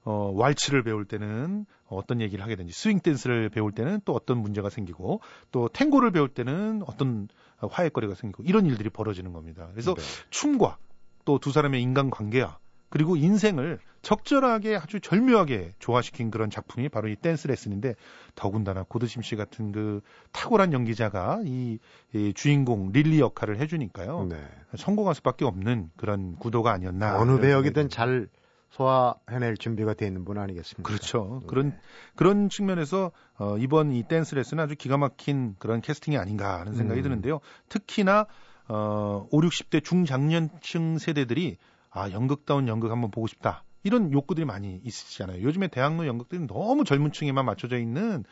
어, 0.04 0.32
왈츠를 0.34 0.82
배울 0.82 1.04
때는 1.04 1.66
어떤 1.86 2.20
얘기를 2.20 2.44
하게 2.44 2.56
되는지, 2.56 2.74
스윙 2.78 3.00
댄스를 3.00 3.48
배울 3.48 3.72
때는 3.72 4.00
또 4.04 4.14
어떤 4.14 4.38
문제가 4.38 4.70
생기고, 4.70 5.20
또 5.50 5.68
탱고를 5.68 6.10
배울 6.10 6.28
때는 6.28 6.82
어떤 6.86 7.28
화해거리가 7.58 8.14
생기고, 8.14 8.42
이런 8.44 8.66
일들이 8.66 8.90
벌어지는 8.90 9.32
겁니다. 9.32 9.68
그래서 9.72 9.94
네. 9.94 10.02
춤과 10.30 10.78
또 11.24 11.38
두 11.38 11.52
사람의 11.52 11.82
인간 11.82 12.10
관계와 12.10 12.58
그리고 12.90 13.16
인생을 13.16 13.80
적절하게 14.02 14.76
아주 14.76 15.00
절묘하게 15.00 15.74
조화시킨 15.78 16.30
그런 16.30 16.50
작품이 16.50 16.88
바로 16.90 17.08
이 17.08 17.16
댄스 17.16 17.48
레슨인데 17.48 17.94
더군다나 18.34 18.84
고드심 18.84 19.22
씨 19.22 19.34
같은 19.34 19.72
그 19.72 20.00
탁월한 20.32 20.72
연기자가 20.72 21.40
이, 21.44 21.78
이 22.12 22.32
주인공 22.34 22.92
릴리 22.92 23.18
역할을 23.18 23.58
해주니까요. 23.58 24.26
네. 24.28 24.36
성공할 24.76 25.14
수밖에 25.14 25.44
없는 25.44 25.90
그런 25.96 26.36
구도가 26.36 26.72
아니었나. 26.72 27.18
어느 27.18 27.40
배역이든 27.40 27.88
잘 27.88 28.28
소화해낼 28.74 29.56
준비가 29.56 29.94
되어 29.94 30.08
있는 30.08 30.24
분 30.24 30.38
아니겠습니까? 30.38 30.82
그렇죠. 30.82 31.38
네. 31.42 31.46
그런 31.46 31.78
그런 32.16 32.48
측면에서 32.48 33.12
어, 33.38 33.56
이번 33.58 33.92
이 33.92 34.02
댄스 34.02 34.34
레슨은 34.34 34.64
아주 34.64 34.74
기가 34.74 34.96
막힌 34.96 35.54
그런 35.58 35.80
캐스팅이 35.80 36.18
아닌가 36.18 36.60
하는 36.60 36.74
생각이 36.74 37.00
음. 37.00 37.02
드는데요. 37.04 37.40
특히나 37.68 38.26
어, 38.68 39.26
5, 39.30 39.40
60대 39.40 39.84
중장년층 39.84 40.98
세대들이 40.98 41.58
아, 41.90 42.10
연극다운 42.10 42.66
연극 42.66 42.90
한번 42.90 43.10
보고 43.12 43.28
싶다. 43.28 43.62
이런 43.84 44.12
욕구들이 44.12 44.44
많이 44.44 44.80
있으시잖아요. 44.82 45.42
요즘에 45.42 45.68
대학로 45.68 46.06
연극들은 46.06 46.46
너무 46.48 46.84
젊은 46.84 47.12
층에만 47.12 47.44
맞춰져 47.44 47.78
있는 47.78 48.24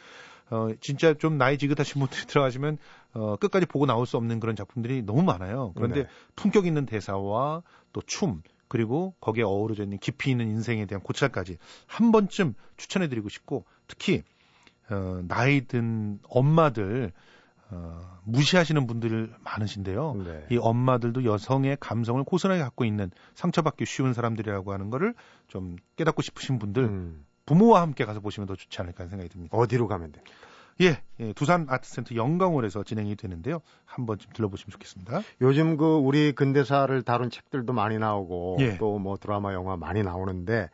어, 0.51 0.71
진짜 0.81 1.15
좀 1.15 1.39
나이 1.39 1.57
지긋하신 1.57 2.01
분들이 2.01 2.27
들어가시면 2.27 2.79
어, 3.15 3.37
끝까지 3.37 3.67
보고 3.67 3.87
나올 3.87 4.07
수 4.07 4.17
없는 4.17 4.41
그런 4.41 4.57
작품들이 4.57 5.03
너무 5.03 5.23
많아요. 5.23 5.73
그런데 5.77 6.03
네. 6.03 6.09
품격 6.35 6.67
있는 6.67 6.87
대사와 6.87 7.63
또 7.93 8.03
춤, 8.07 8.43
그리고 8.73 9.15
거기에 9.21 9.45
어우러져 9.45 9.83
있는 9.83 9.99
깊이 9.99 10.31
있는 10.31 10.49
인생에 10.49 10.87
대한 10.87 11.03
고찰까지 11.03 11.59
한 11.87 12.11
번쯤 12.11 12.55
추천해 12.79 13.07
드리고 13.07 13.29
싶고 13.29 13.67
특히 13.87 14.23
어, 14.89 15.21
나이 15.29 15.67
든 15.67 16.19
엄마들 16.27 17.13
어, 17.69 18.19
무시하시는 18.25 18.87
분들 18.87 19.35
많으신데요. 19.45 20.23
네. 20.25 20.47
이 20.53 20.57
엄마들도 20.57 21.23
여성의 21.27 21.77
감성을 21.81 22.25
고스란히 22.25 22.63
갖고 22.63 22.87
있는 22.87 23.11
상처받기 23.35 23.85
쉬운 23.85 24.15
사람들이라고 24.15 24.73
하는 24.73 24.89
거를 24.89 25.13
좀 25.49 25.77
깨닫고 25.97 26.23
싶으신 26.23 26.59
분들 26.59 26.85
음. 26.85 27.27
부모와 27.45 27.83
함께 27.83 28.07
가서 28.07 28.21
보시면 28.21 28.47
더 28.47 28.57
좋지 28.57 28.81
않을까 28.81 29.01
하는 29.01 29.11
생각이 29.11 29.29
듭니다. 29.29 29.55
어디로 29.55 29.87
가면 29.87 30.13
됩니까? 30.13 30.35
예, 30.83 31.01
예, 31.21 31.33
두산 31.33 31.67
아트센터 31.69 32.15
영광홀에서 32.15 32.83
진행이 32.83 33.17
되는데요. 33.17 33.61
한번 33.85 34.19
좀 34.19 34.33
들러보시면 34.33 34.71
좋겠습니다. 34.73 35.23
요즘 35.41 35.77
그 35.77 35.97
우리 35.97 36.33
근대사를 36.33 37.03
다룬 37.03 37.31
책들도 37.31 37.73
많이 37.73 37.99
나오고 37.99 38.57
예. 38.61 38.77
또뭐 38.79 39.17
드라마, 39.19 39.53
영화 39.55 39.77
많이 39.77 40.03
나오는데 40.03 40.71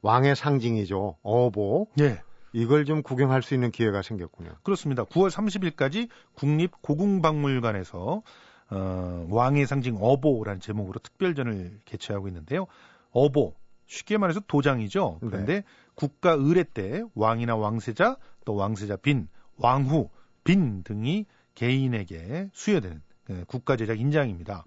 왕의 0.00 0.36
상징이죠. 0.36 1.16
어보. 1.22 1.88
예. 2.00 2.20
이걸 2.52 2.84
좀 2.84 3.02
구경할 3.02 3.42
수 3.42 3.54
있는 3.54 3.70
기회가 3.70 4.02
생겼군요. 4.02 4.50
그렇습니다. 4.62 5.04
9월 5.04 5.30
30일까지 5.30 6.08
국립고궁박물관에서 6.34 8.22
어, 8.70 9.26
왕의 9.30 9.66
상징 9.66 9.96
어보라는 10.00 10.60
제목으로 10.60 10.98
특별전을 10.98 11.80
개최하고 11.84 12.28
있는데요. 12.28 12.66
어보 13.10 13.54
쉽게 13.86 14.16
말해서 14.16 14.40
도장이죠. 14.46 15.18
그런데 15.20 15.54
네. 15.60 15.64
국가 15.94 16.32
의례 16.32 16.64
때 16.64 17.02
왕이나 17.14 17.56
왕세자 17.56 18.16
또 18.44 18.54
왕세자 18.54 18.96
빈, 18.96 19.28
왕후 19.62 20.10
빈 20.44 20.82
등이 20.82 21.26
개인에게 21.54 22.50
수여되는 22.52 23.02
그 23.24 23.44
국가 23.46 23.76
제작 23.76 24.00
인장입니다. 24.00 24.64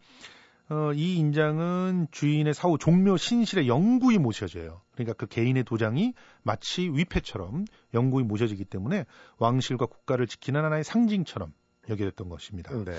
어, 0.69 0.93
이 0.93 1.17
인장은 1.17 2.07
주인의 2.09 2.53
사후 2.55 2.77
종묘 2.79 3.17
신실에 3.17 3.67
영구히 3.67 4.17
모셔져요. 4.17 4.81
그러니까 4.93 5.13
그 5.13 5.27
개인의 5.27 5.63
도장이 5.63 6.13
마치 6.41 6.89
위패처럼 6.89 7.65
영구히 7.93 8.23
모셔지기 8.23 8.65
때문에 8.65 9.05
왕실과 9.37 9.85
국가를 9.85 10.25
지키는 10.25 10.63
하나의 10.63 10.83
상징처럼 10.83 11.53
여겨졌던 11.89 12.29
것입니다. 12.29 12.71
네. 12.83 12.93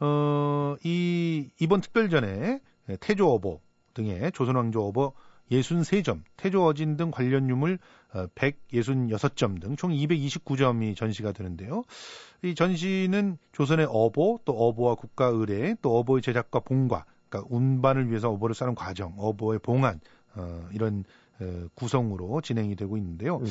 어, 0.00 0.76
이 0.82 1.48
이번 1.60 1.80
특별전에 1.80 2.60
태조 3.00 3.32
어보 3.32 3.60
등의 3.94 4.32
조선 4.32 4.56
왕조 4.56 4.84
어보 4.86 5.12
63점, 5.50 6.22
태조 6.36 6.64
어진 6.64 6.96
등 6.96 7.10
관련 7.10 7.48
유물 7.48 7.78
166점 8.34 9.60
등 9.60 9.76
총 9.76 9.90
229점이 9.90 10.96
전시가 10.96 11.32
되는데요. 11.32 11.84
이 12.42 12.54
전시는 12.54 13.38
조선의 13.52 13.86
어보, 13.88 14.40
또 14.44 14.52
어보와 14.52 14.94
국가 14.94 15.26
의례, 15.26 15.74
또 15.82 15.98
어보의 15.98 16.22
제작과 16.22 16.60
봉과, 16.60 17.04
그러니까 17.28 17.54
운반을 17.54 18.08
위해서 18.08 18.30
어보를 18.30 18.54
싸는 18.54 18.74
과정, 18.74 19.14
어보의 19.18 19.58
봉안 19.60 20.00
어, 20.34 20.68
이런 20.72 21.04
어, 21.40 21.66
구성으로 21.74 22.40
진행이 22.40 22.76
되고 22.76 22.96
있는데요. 22.96 23.38
네. 23.40 23.50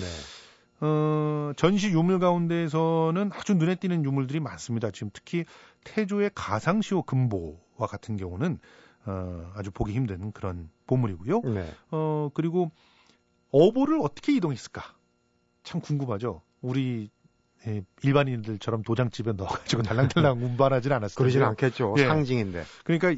어, 0.82 1.54
전시 1.56 1.90
유물 1.90 2.20
가운데에서는 2.20 3.32
아주 3.34 3.54
눈에 3.54 3.76
띄는 3.76 4.04
유물들이 4.04 4.40
많습니다. 4.40 4.92
지금 4.92 5.10
특히 5.14 5.46
태조의 5.84 6.32
가상시호 6.36 7.04
금보와 7.04 7.88
같은 7.88 8.18
경우는 8.18 8.60
어, 9.06 9.52
아주 9.56 9.72
보기 9.72 9.94
힘든 9.94 10.32
그런 10.32 10.70
보물이고요. 10.88 11.42
네. 11.42 11.74
어, 11.92 12.30
그리고 12.34 12.72
어보를 13.52 14.00
어떻게 14.02 14.34
이동했을까? 14.36 14.84
참 15.64 15.82
궁금하죠. 15.82 16.42
우리 16.62 17.10
예, 17.68 17.82
일반인들처럼 18.04 18.84
도장집에 18.84 19.34
넣어가지고 19.34 19.82
달랑달랑 19.84 20.44
운반하진 20.44 20.92
않았을 20.92 21.16
그러진 21.16 21.42
않겠죠. 21.42 21.96
예. 21.98 22.08
상징인데. 22.08 22.64
그러니까 22.84 23.16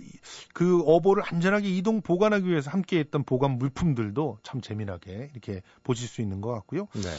그 0.53 0.82
어보를 0.84 1.24
안전하게 1.25 1.70
이동 1.70 2.01
보관하기 2.01 2.48
위해서 2.48 2.72
함께했던 2.72 3.24
보관 3.24 3.58
물품들도 3.58 4.39
참 4.44 4.62
재미나게 4.62 5.32
이렇게 5.34 5.62
보실 5.84 6.08
수 6.08 6.22
있는 6.22 6.39
것 6.39 6.51
같고요. 6.53 6.88
네. 6.94 7.10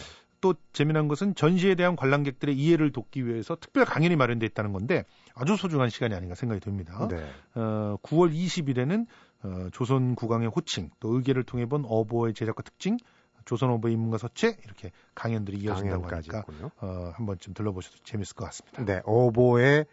또 0.40 0.54
재미난 0.72 1.08
것은 1.08 1.34
전시에 1.34 1.74
대한 1.74 1.96
관람객들의 1.96 2.56
이해를 2.56 2.92
돕기 2.92 3.26
위해서 3.26 3.56
특별 3.60 3.84
강연이 3.84 4.16
마련돼 4.16 4.46
있다는 4.46 4.72
건데 4.72 5.04
아주 5.34 5.56
소중한 5.56 5.90
시간이 5.90 6.14
아닌가 6.14 6.34
생각이 6.34 6.60
듭니다. 6.60 7.08
네. 7.08 7.16
어, 7.54 7.96
9월 8.02 8.32
20일에는 8.32 9.06
어, 9.42 9.68
조선 9.72 10.14
국왕의 10.14 10.48
호칭, 10.48 10.90
또 11.00 11.14
의계를 11.14 11.44
통해 11.44 11.66
본 11.66 11.84
어보의 11.86 12.34
제작과 12.34 12.62
특징, 12.62 12.96
조선 13.44 13.70
어보 13.70 13.88
인문과 13.88 14.18
서체 14.18 14.56
이렇게 14.64 14.90
강연들이 15.14 15.58
이어진다고 15.58 16.06
하니까 16.06 16.44
어, 16.80 17.12
한 17.14 17.26
번쯤 17.26 17.54
들러보셔도 17.54 17.96
재밌을 18.04 18.34
것 18.36 18.44
같습니다. 18.46 18.84
네, 18.84 19.00
어보의 19.04 19.86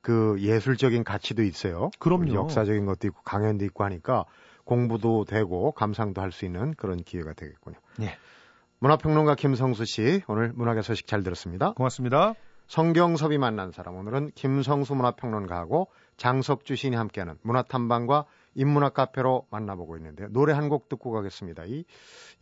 그 0.00 0.36
예술적인 0.40 1.04
가치도 1.04 1.42
있어요. 1.42 1.90
그럼요. 1.98 2.34
역사적인 2.34 2.86
것도 2.86 3.08
있고 3.08 3.22
강연도 3.22 3.64
있고 3.64 3.84
하니까 3.84 4.24
공부도 4.64 5.24
되고 5.24 5.72
감상도 5.72 6.20
할 6.20 6.30
수 6.30 6.44
있는 6.44 6.74
그런 6.74 7.02
기회가 7.02 7.32
되겠군요. 7.32 7.76
네. 7.98 8.16
문화평론가 8.80 9.34
김성수 9.34 9.84
씨, 9.86 10.22
오늘 10.28 10.52
문학의 10.54 10.84
소식 10.84 11.08
잘 11.08 11.24
들었습니다. 11.24 11.72
고맙습니다. 11.72 12.34
성경섭이 12.68 13.36
만난 13.38 13.72
사람, 13.72 13.96
오늘은 13.96 14.30
김성수 14.36 14.94
문화평론가하고 14.94 15.88
장석주 16.16 16.76
시인이 16.76 16.94
함께하는 16.96 17.38
문화탐방과 17.42 18.26
인문학 18.54 18.94
카페로 18.94 19.46
만나보고 19.50 19.96
있는데요. 19.96 20.28
노래 20.30 20.52
한 20.52 20.68
곡 20.68 20.88
듣고 20.88 21.10
가겠습니다. 21.10 21.64
이 21.64 21.84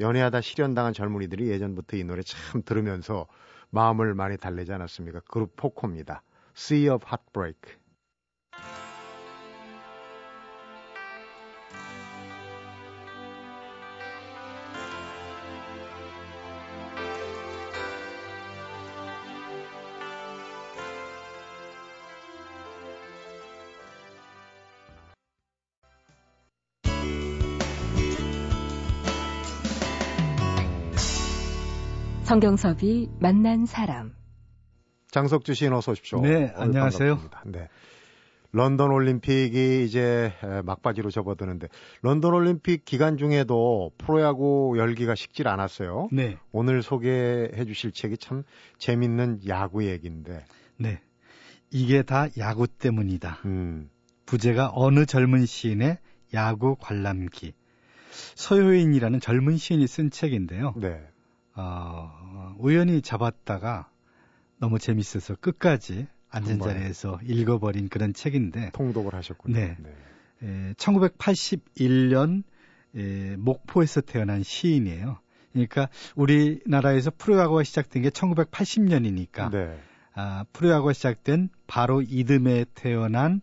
연애하다 0.01 0.41
실현당한 0.43 0.93
젊은이들이 0.93 1.49
예전부터 1.49 1.97
이 1.97 2.05
노래 2.05 2.23
참 2.23 2.63
들으면서 2.65 3.27
마음을 3.71 4.15
많이 4.15 4.37
달래지 4.37 4.73
않았습니까? 4.73 5.21
그룹 5.29 5.57
포코입니다. 5.57 6.23
Sea 6.57 6.89
of 6.91 7.07
Heartbreak. 7.07 7.79
성경섭이 32.27 33.09
만난 33.21 33.67
사람. 33.67 34.13
장석주 35.13 35.55
씨 35.55 35.69
어서 35.69 35.93
오십시오. 35.93 36.21
네, 36.23 36.53
안녕하세요. 36.57 37.19
반갑습니다. 37.19 37.43
네. 37.47 37.69
런던 38.51 38.91
올림픽이 38.91 39.85
이제 39.85 40.33
막바지로 40.65 41.11
접어드는데 41.11 41.69
런던 42.03 42.35
올림픽 42.35 42.85
기간 42.85 43.17
중에도 43.17 43.93
프로야구 43.97 44.75
열기가 44.77 45.15
식질 45.15 45.47
않았어요. 45.47 46.09
네. 46.11 46.37
오늘 46.51 46.83
소개해 46.83 47.65
주실 47.65 47.93
책이 47.93 48.19
참 48.19 48.43
재밌는 48.79 49.43
야구 49.47 49.85
얘기인데. 49.85 50.45
네. 50.79 51.01
이게 51.71 52.03
다 52.03 52.27
야구 52.39 52.67
때문이다. 52.67 53.39
음. 53.45 53.89
부제가 54.27 54.73
어느 54.75 55.07
젊은 55.07 55.47
시인의 55.47 55.99
야구 56.35 56.75
관람기. 56.81 57.55
서효인이라는 58.35 59.21
젊은 59.21 59.59
시인이 59.59 59.87
쓴 59.87 60.11
책인데요. 60.11 60.75
네. 60.77 61.07
어, 61.57 62.55
우연히 62.59 63.03
잡았다가 63.03 63.91
너무 64.59 64.79
재밌어서 64.79 65.35
끝까지 65.37 66.07
앉은 66.31 66.61
자리에서 66.61 67.19
읽어버린 67.25 67.89
그런 67.89 68.13
책인데. 68.13 68.71
통독을 68.73 69.15
하셨군요. 69.15 69.57
네. 69.57 69.77
네. 69.79 69.91
에, 70.43 70.73
1981년 70.75 72.43
에, 72.95 73.37
목포에서 73.37 74.03
태어난 74.03 74.43
시인이에요. 74.43 75.19
그러니까 75.53 75.89
우리나라에서 76.15 77.11
프로야구가 77.17 77.63
시작된 77.63 78.03
게 78.03 78.11
1980년이니까 78.11 79.51
네. 79.51 79.79
아, 80.15 80.45
프로야구가 80.53 80.93
시작된 80.93 81.49
바로 81.67 82.03
이듬해 82.03 82.67
태어난 82.75 83.41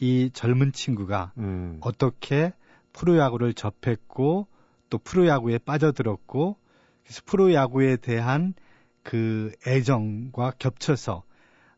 이 0.00 0.30
젊은 0.32 0.72
친구가 0.72 1.32
음. 1.38 1.78
어떻게 1.80 2.52
프로야구를 2.92 3.54
접했고 3.54 4.48
또 4.90 4.98
프로야구에 4.98 5.58
빠져들었고 5.58 6.56
그래서 7.04 7.22
프로 7.26 7.52
야구에 7.52 7.96
대한 7.96 8.54
그 9.02 9.52
애정과 9.66 10.52
겹쳐서 10.58 11.22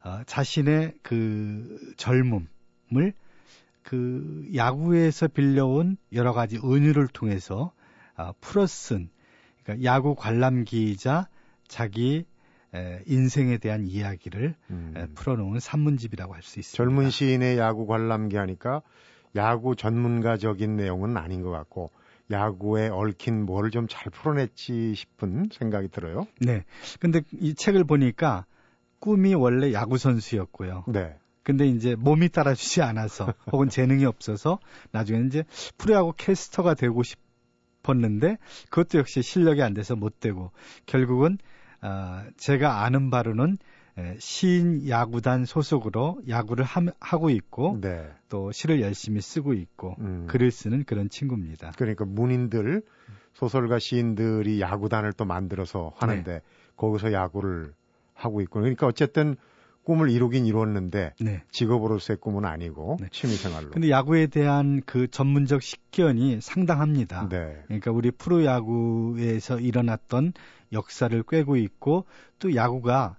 어, 0.04 0.22
자신의 0.26 0.94
그 1.02 1.92
젊음을 1.96 3.12
그 3.82 4.48
야구에서 4.54 5.28
빌려온 5.28 5.96
여러 6.12 6.32
가지 6.32 6.58
은유를 6.58 7.08
통해서 7.08 7.72
어, 8.16 8.32
풀어쓴 8.40 9.08
그러니까 9.62 9.84
야구 9.84 10.14
관람기이자 10.14 11.28
자기 11.68 12.24
에, 12.74 13.02
인생에 13.06 13.58
대한 13.58 13.84
이야기를 13.86 14.54
음. 14.70 14.94
에, 14.96 15.06
풀어놓은 15.14 15.58
산문집이라고 15.60 16.34
할 16.34 16.42
수 16.42 16.60
있습니다. 16.60 16.76
젊은 16.76 17.10
시인의 17.10 17.58
야구 17.58 17.86
관람기 17.86 18.36
하니까 18.36 18.82
야구 19.34 19.74
전문가적인 19.76 20.76
내용은 20.76 21.16
아닌 21.16 21.42
것 21.42 21.50
같고 21.50 21.90
야구에 22.30 22.88
얽힌 22.88 23.44
뭐를 23.44 23.70
좀 23.70 23.86
잘 23.88 24.10
풀어냈지 24.10 24.94
싶은 24.94 25.48
생각이 25.52 25.88
들어요. 25.88 26.26
네. 26.40 26.64
근데 27.00 27.22
이 27.32 27.54
책을 27.54 27.84
보니까 27.84 28.46
꿈이 28.98 29.34
원래 29.34 29.72
야구 29.72 29.98
선수였고요. 29.98 30.84
네. 30.88 31.16
근데 31.42 31.66
이제 31.68 31.94
몸이 31.94 32.28
따라주지 32.30 32.82
않아서 32.82 33.32
혹은 33.52 33.68
재능이 33.68 34.04
없어서 34.04 34.58
나중에 34.90 35.26
이제 35.26 35.44
프로야구 35.78 36.12
캐스터가 36.16 36.74
되고 36.74 37.02
싶었는데 37.04 38.38
그것도 38.70 38.98
역시 38.98 39.22
실력이 39.22 39.62
안 39.62 39.72
돼서 39.72 39.94
못 39.94 40.18
되고 40.18 40.50
결국은 40.86 41.38
어, 41.82 42.24
제가 42.36 42.82
아는 42.82 43.10
바로는 43.10 43.58
시인 44.18 44.88
야구단 44.88 45.44
소속으로 45.46 46.20
야구를 46.28 46.64
함, 46.64 46.88
하고 47.00 47.30
있고 47.30 47.78
네. 47.80 48.08
또 48.28 48.52
시를 48.52 48.80
열심히 48.80 49.20
쓰고 49.20 49.54
있고 49.54 49.96
음. 50.00 50.26
글을 50.28 50.50
쓰는 50.50 50.84
그런 50.84 51.08
친구입니다. 51.08 51.72
그러니까 51.76 52.04
문인들 52.04 52.82
소설가 53.32 53.78
시인들이 53.78 54.60
야구단을 54.60 55.12
또 55.12 55.24
만들어서 55.24 55.92
하는데 55.96 56.30
네. 56.30 56.40
거기서 56.76 57.12
야구를 57.12 57.72
하고 58.14 58.40
있고 58.40 58.60
그러니까 58.60 58.86
어쨌든 58.86 59.36
꿈을 59.84 60.10
이루긴 60.10 60.46
이뤘는데 60.46 61.14
네. 61.20 61.44
직업으로서의 61.52 62.16
꿈은 62.16 62.44
아니고 62.44 62.96
네. 63.00 63.06
취미생활로. 63.12 63.70
근데 63.70 63.88
야구에 63.88 64.26
대한 64.26 64.82
그 64.84 65.08
전문적 65.08 65.62
식견이 65.62 66.40
상당합니다. 66.40 67.28
네. 67.28 67.62
그러니까 67.66 67.92
우리 67.92 68.10
프로야구에서 68.10 69.60
일어났던 69.60 70.32
역사를 70.72 71.22
꿰고 71.22 71.56
있고 71.56 72.04
또 72.40 72.54
야구가 72.56 73.16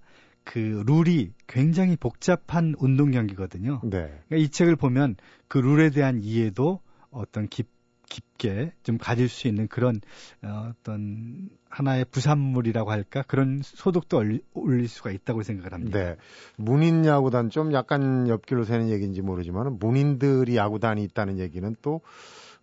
그 0.48 0.82
룰이 0.86 1.32
굉장히 1.46 1.94
복잡한 1.94 2.74
운동 2.78 3.10
경기거든요. 3.10 3.82
네. 3.84 3.98
그러니까 4.28 4.36
이 4.36 4.48
책을 4.48 4.76
보면 4.76 5.16
그 5.46 5.58
룰에 5.58 5.90
대한 5.90 6.20
이해도 6.22 6.80
어떤 7.10 7.48
깊, 7.48 7.68
깊게 8.08 8.72
좀 8.82 8.96
가질 8.96 9.28
수 9.28 9.46
있는 9.46 9.68
그런 9.68 10.00
어, 10.42 10.70
어떤 10.70 11.50
하나의 11.68 12.06
부산물이라고 12.10 12.90
할까 12.90 13.22
그런 13.28 13.60
소득도 13.62 14.22
올릴 14.54 14.88
수가 14.88 15.10
있다고 15.10 15.42
생각을 15.42 15.74
합니다. 15.74 15.98
네. 15.98 16.16
문인 16.56 17.04
야구단 17.04 17.50
좀 17.50 17.74
약간 17.74 18.26
옆길로 18.26 18.64
새는 18.64 18.88
얘기인지 18.88 19.20
모르지만 19.20 19.78
문인들이 19.78 20.56
야구단이 20.56 21.04
있다는 21.04 21.38
얘기는 21.40 21.76
또 21.82 22.00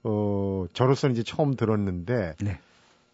어, 0.02 0.66
저로서는 0.74 1.14
이제 1.14 1.22
처음 1.22 1.54
들었는데 1.54 2.34
네. 2.42 2.60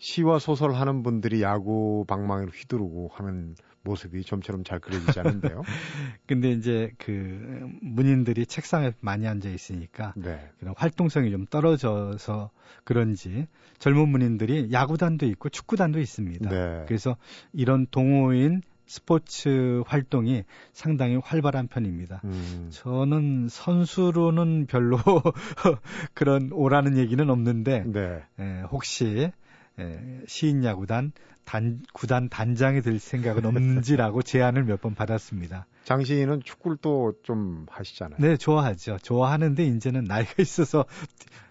시와 0.02 0.40
소설 0.40 0.74
하는 0.74 1.04
분들이 1.04 1.44
야구 1.44 2.06
방망이를 2.08 2.52
휘두르고 2.52 3.12
하는 3.14 3.56
모습이 3.84 4.24
좀처럼 4.24 4.64
잘 4.64 4.80
그려지지 4.80 5.20
않는데요. 5.20 5.62
근데 6.26 6.52
이제 6.52 6.92
그 6.98 7.70
문인들이 7.82 8.48
책상에 8.48 8.94
많이 9.00 9.28
앉아 9.28 9.50
있으니까 9.50 10.14
네. 10.18 10.50
그런 10.60 10.74
활동성이 10.76 11.30
좀 11.30 11.46
떨어져서 11.46 12.50
그런지 12.84 13.48
젊은 13.78 14.10
문인들이 14.10 14.70
야구단도 14.72 15.28
있고 15.28 15.50
축구단도 15.50 16.00
있습니다. 16.00 16.50
네. 16.50 16.84
그래서 16.88 17.16
이런 17.54 17.86
동호인 17.92 18.64
스포츠 18.88 19.84
활동이 19.86 20.44
상당히 20.74 21.16
활발한 21.16 21.68
편입니다. 21.68 22.22
음. 22.24 22.70
저는 22.72 23.50
선수로는 23.50 24.66
별로 24.66 24.98
그런 26.16 26.52
오라는 26.52 26.98
얘기는 26.98 27.30
없는데 27.30 27.84
네. 27.86 28.24
에, 28.40 28.62
혹시 28.64 29.06
에, 29.06 29.34
시인 30.28 30.64
야구단 30.64 31.12
단, 31.44 31.82
구단 31.94 32.30
단장이 32.30 32.82
될 32.82 33.00
생각은 33.00 33.46
없는지라고 33.46 34.22
제안을 34.24 34.64
몇 34.64 34.80
번 34.82 34.94
받았습니다. 34.96 35.66
장 35.84 36.04
시인은 36.04 36.42
축구를 36.44 36.78
또 36.82 37.14
좀 37.24 37.66
하시잖아요. 37.70 38.18
네, 38.20 38.38
좋아하죠. 38.38 38.98
좋아하는데 39.02 39.64
이제는 39.66 40.04
나이가 40.04 40.34
있어서 40.40 40.86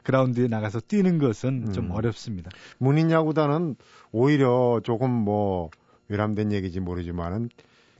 그라운드에 0.04 0.46
나가서 0.48 0.80
뛰는 0.80 1.18
것은 1.18 1.68
음. 1.68 1.72
좀 1.72 1.90
어렵습니다. 1.90 2.50
문인 2.78 3.10
야구단은 3.10 3.76
오히려 4.12 4.80
조금 4.84 5.10
뭐 5.10 5.70
외람된 6.08 6.52
얘기지 6.52 6.80
모르지만은 6.80 7.50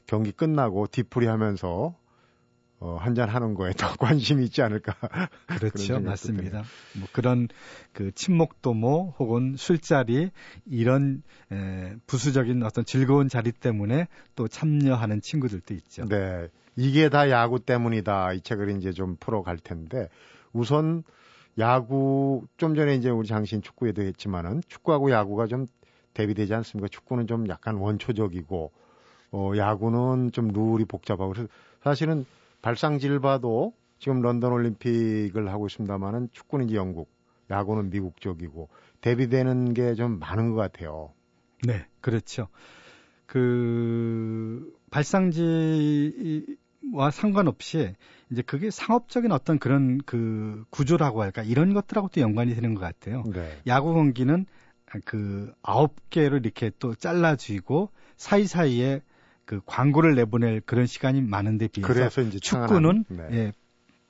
경기 0.07 0.31
끝나고 0.31 0.87
뒤풀이 0.87 1.27
하면서 1.27 1.95
어, 2.81 2.97
한잔 2.99 3.29
하는 3.29 3.53
거에 3.53 3.73
더 3.73 3.93
관심이 3.95 4.43
있지 4.43 4.63
않을까. 4.63 4.95
그렇죠. 5.59 5.99
맞습니다. 5.99 6.63
뭐 6.97 7.07
그런 7.11 7.47
그 7.93 8.11
친목도모 8.11 9.13
혹은 9.19 9.55
술자리 9.55 10.31
이런 10.65 11.21
에, 11.51 11.93
부수적인 12.07 12.63
어떤 12.63 12.83
즐거운 12.83 13.29
자리 13.29 13.51
때문에 13.51 14.07
또 14.35 14.47
참여하는 14.47 15.21
친구들도 15.21 15.75
있죠. 15.75 16.05
네. 16.05 16.47
이게 16.75 17.09
다 17.09 17.29
야구 17.29 17.59
때문이다. 17.59 18.33
이 18.33 18.41
책을 18.41 18.75
이제 18.77 18.91
좀 18.91 19.15
풀어갈 19.19 19.57
텐데 19.57 20.09
우선 20.51 21.03
야구 21.59 22.47
좀 22.57 22.73
전에 22.73 22.95
이제 22.95 23.11
우리 23.11 23.27
장신 23.27 23.61
축구에도 23.61 24.01
했지만은 24.01 24.61
축구하고 24.67 25.11
야구가 25.11 25.45
좀 25.45 25.67
대비되지 26.15 26.55
않습니까? 26.55 26.87
축구는 26.87 27.27
좀 27.27 27.47
약간 27.47 27.75
원초적이고 27.75 28.71
어 29.33 29.51
야구는 29.55 30.31
좀 30.31 30.47
룰이 30.47 30.85
복잡하고 30.85 31.31
그래서 31.31 31.47
사실은 31.83 32.25
발상질 32.61 33.19
봐도 33.19 33.73
지금 33.99 34.21
런던 34.21 34.51
올림픽을 34.51 35.49
하고 35.49 35.67
있습니다만은 35.67 36.29
축구는 36.31 36.67
이제 36.67 36.75
영국, 36.75 37.09
야구는 37.49 37.89
미국 37.89 38.19
쪽이고 38.21 38.69
대비되는 39.01 39.73
게 39.73 39.95
좀 39.95 40.19
많은 40.19 40.51
것 40.51 40.57
같아요. 40.57 41.13
네, 41.63 41.85
그렇죠. 42.01 42.47
그 43.25 44.73
발상지와 44.91 47.11
상관없이 47.11 47.93
이제 48.31 48.41
그게 48.41 48.71
상업적인 48.71 49.31
어떤 49.31 49.59
그런 49.59 49.99
그 50.05 50.65
구조라고 50.69 51.21
할까 51.21 51.43
이런 51.43 51.73
것들하고 51.73 52.09
또 52.09 52.21
연관이 52.21 52.55
되는 52.55 52.73
것 52.73 52.81
같아요. 52.81 53.23
네. 53.31 53.57
야구 53.67 53.93
경기는 53.93 54.45
그 55.05 55.53
아홉 55.61 55.95
개로 56.09 56.37
이렇게 56.37 56.71
또 56.79 56.95
잘라주고 56.95 57.89
사이사이에 58.17 59.01
그 59.45 59.61
광고를 59.65 60.15
내보낼 60.15 60.61
그런 60.61 60.85
시간이 60.85 61.21
많은데 61.21 61.67
비해서 61.67 62.09
축구는 62.39 63.05
네. 63.09 63.27
예, 63.31 63.53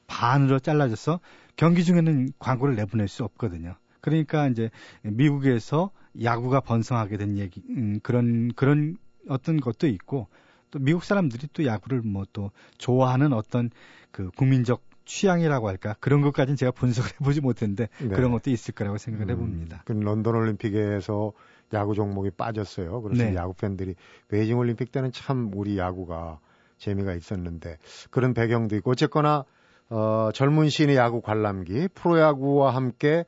반으로 0.08 0.60
잘라져서 0.60 1.20
경기 1.56 1.84
중에는 1.84 2.30
광고를 2.40 2.76
내보낼 2.76 3.08
수 3.08 3.24
없거든요. 3.24 3.76
그러니까 4.02 4.48
이제 4.48 4.70
미국에서 5.04 5.92
야구가 6.22 6.62
번성하게 6.62 7.18
된 7.18 7.38
얘기 7.38 7.62
음, 7.70 8.00
그런 8.04 8.52
그런 8.56 8.98
어떤 9.30 9.60
것도 9.60 9.88
있고 9.88 10.28
또 10.72 10.80
미국 10.80 11.04
사람들이 11.04 11.48
또 11.54 11.66
야구를 11.66 12.02
뭐 12.02 12.26
또 12.34 12.52
좋아하는 12.78 13.34
어떤 13.34 13.70
그 14.12 14.30
국민적 14.32 14.84
취향이라고 15.06 15.68
할까 15.68 15.96
그런 16.00 16.22
것까지는 16.22 16.56
제가 16.56 16.72
분석을 16.72 17.12
해보지 17.22 17.42
못했는데 17.42 17.90
네. 18.00 18.08
그런 18.10 18.32
것도 18.32 18.50
있을 18.50 18.74
거라고 18.74 18.98
생각을 18.98 19.28
음, 19.28 19.32
해봅니다. 19.32 19.84
그 19.86 19.94
런던 19.94 20.36
올림픽에서 20.36 21.34
야구 21.74 21.96
종목이 21.96 22.32
빠졌어요. 22.32 23.02
그래서 23.02 23.24
네. 23.24 23.36
야구 23.36 23.54
팬들이 23.54 23.96
베이징 24.28 24.58
올림픽 24.58 24.92
때는 24.92 25.12
참 25.12 25.52
우리 25.54 25.78
야구가 25.78 26.40
재미가 26.78 27.14
있었는데 27.14 27.78
그런 28.10 28.34
배경도 28.34 28.76
있고 28.78 28.92
어쨌거나 28.92 29.46
어, 29.90 30.30
젊은 30.34 30.70
시인의 30.70 30.96
야구 30.96 31.22
관람기 31.22 31.90
프로야구와 31.94 32.74
함께 32.74 33.26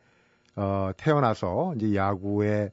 어, 0.55 0.91
태어나서 0.97 1.73
이제 1.75 1.95
야구의 1.95 2.71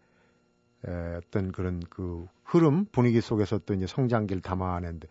에, 0.86 1.16
어떤 1.16 1.52
그런 1.52 1.82
그 1.90 2.26
흐름 2.44 2.86
분위기 2.86 3.20
속에서 3.20 3.58
또 3.58 3.74
이제 3.74 3.86
성장기를 3.86 4.42
담아내는데 4.42 5.08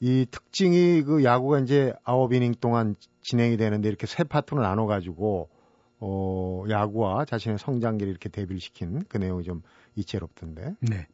이 0.00 0.26
특징이 0.30 1.02
그 1.02 1.24
야구가 1.24 1.60
이제 1.60 1.92
아홉 2.04 2.32
이닝 2.32 2.54
동안 2.60 2.94
진행이 3.20 3.56
되는데 3.56 3.88
이렇게 3.88 4.06
세 4.06 4.24
파트로 4.24 4.62
나눠 4.62 4.86
가지고 4.86 5.50
어 6.00 6.64
야구와 6.68 7.24
자신의 7.26 7.58
성장기를 7.58 8.10
이렇게 8.10 8.28
대비를 8.28 8.60
시킨 8.60 9.04
그 9.08 9.18
내용이 9.18 9.44
좀 9.44 9.62
이채롭던데. 9.96 10.74
네. 10.80 11.06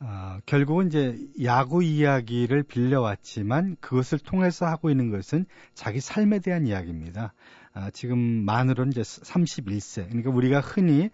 아, 0.00 0.40
결국은 0.44 0.88
이제 0.88 1.18
야구 1.44 1.82
이야기를 1.82 2.64
빌려왔지만 2.64 3.76
그것을 3.80 4.18
통해서 4.18 4.66
하고 4.66 4.90
있는 4.90 5.10
것은 5.10 5.46
자기 5.72 6.00
삶에 6.00 6.40
대한 6.40 6.66
이야기입니다. 6.66 7.32
아, 7.72 7.90
지금 7.90 8.18
만으로는 8.18 8.92
이제 8.92 9.00
31세. 9.02 10.08
그러니까 10.08 10.30
우리가 10.30 10.60
흔히 10.60 11.10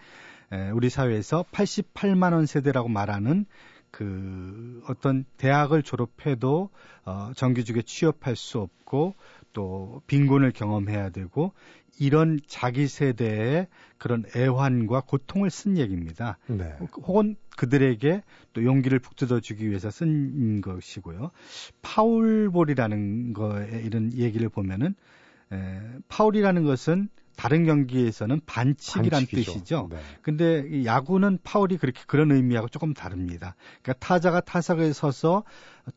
에, 0.53 0.71
우리 0.71 0.91
사회에서 0.91 1.45
88만 1.53 2.33
원 2.33 2.47
세대라고 2.47 2.89
말하는 2.89 3.47
그 3.91 4.83
어떤 4.89 5.25
대학을 5.37 5.83
졸업해도 5.83 6.71
어, 7.05 7.33
정규직에 7.37 7.83
취업할 7.83 8.37
수 8.37 8.59
없고 8.59 9.15
또 9.53 10.03
빈곤을 10.07 10.53
경험해야 10.53 11.11
되고 11.11 11.53
이런 12.01 12.41
자기 12.47 12.89
세대의 12.89 13.69
그런 13.99 14.25
애환과 14.35 15.03
고통을 15.03 15.51
쓴 15.51 15.77
얘기입니다. 15.77 16.39
네. 16.47 16.75
혹은 16.97 17.37
그들에게 17.59 18.23
또 18.55 18.65
용기를 18.65 19.01
북돋워 19.01 19.41
주기 19.41 19.69
위해서 19.69 19.91
쓴 19.91 20.63
것이고요. 20.63 21.31
파울볼이라는 21.83 23.35
거에 23.35 23.83
이런 23.85 24.15
얘기를 24.15 24.49
보면은 24.49 24.95
에, 25.53 25.81
파울이라는 26.09 26.65
것은 26.65 27.11
다른 27.37 27.67
경기에서는 27.67 28.41
반칙이란 28.47 29.11
반칙이죠. 29.11 29.53
뜻이죠. 29.53 29.89
네. 29.91 29.99
근데 30.23 30.67
이 30.71 30.87
야구는 30.87 31.39
파울이 31.43 31.77
그렇게 31.77 32.01
그런 32.07 32.33
의미하고 32.33 32.69
조금 32.69 32.95
다릅니다. 32.95 33.57
그러니까 33.83 34.07
타자가 34.07 34.41
타석에 34.41 34.91
서서 34.95 35.45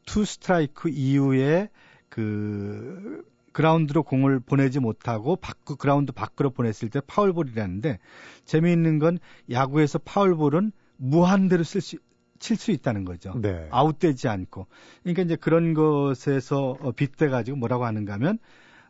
투 0.06 0.26
스트라이크 0.26 0.89
이후에 0.89 1.70
그 2.10 3.24
그라운드로 3.54 4.04
공을 4.04 4.39
보내지 4.42 4.80
못하고 4.80 5.38
밖 5.38 5.63
그라운드 5.80 6.12
밖으로 6.12 6.50
보냈을 6.50 6.89
때 6.89 7.00
파울볼이라는데 7.08 8.00
재미있는 8.46 9.00
건 9.00 9.20
야구에서 9.50 10.00
파울볼은 10.00 10.74
무한대로 10.98 11.63
쓸 11.63 11.82
수, 11.82 11.98
칠 12.39 12.58
수 12.58 12.72
있다는 12.72 13.06
거죠. 13.06 13.34
네. 13.39 13.70
아웃되지 13.72 14.28
않고. 14.28 14.68
그러니까 15.02 15.22
이제 15.22 15.36
그런 15.38 15.74
것에서 15.74 16.78
어, 16.82 16.92
빗대 16.92 17.30
가지고 17.30 17.58
뭐라고 17.58 17.86
하는가 17.86 18.13
하면 18.13 18.38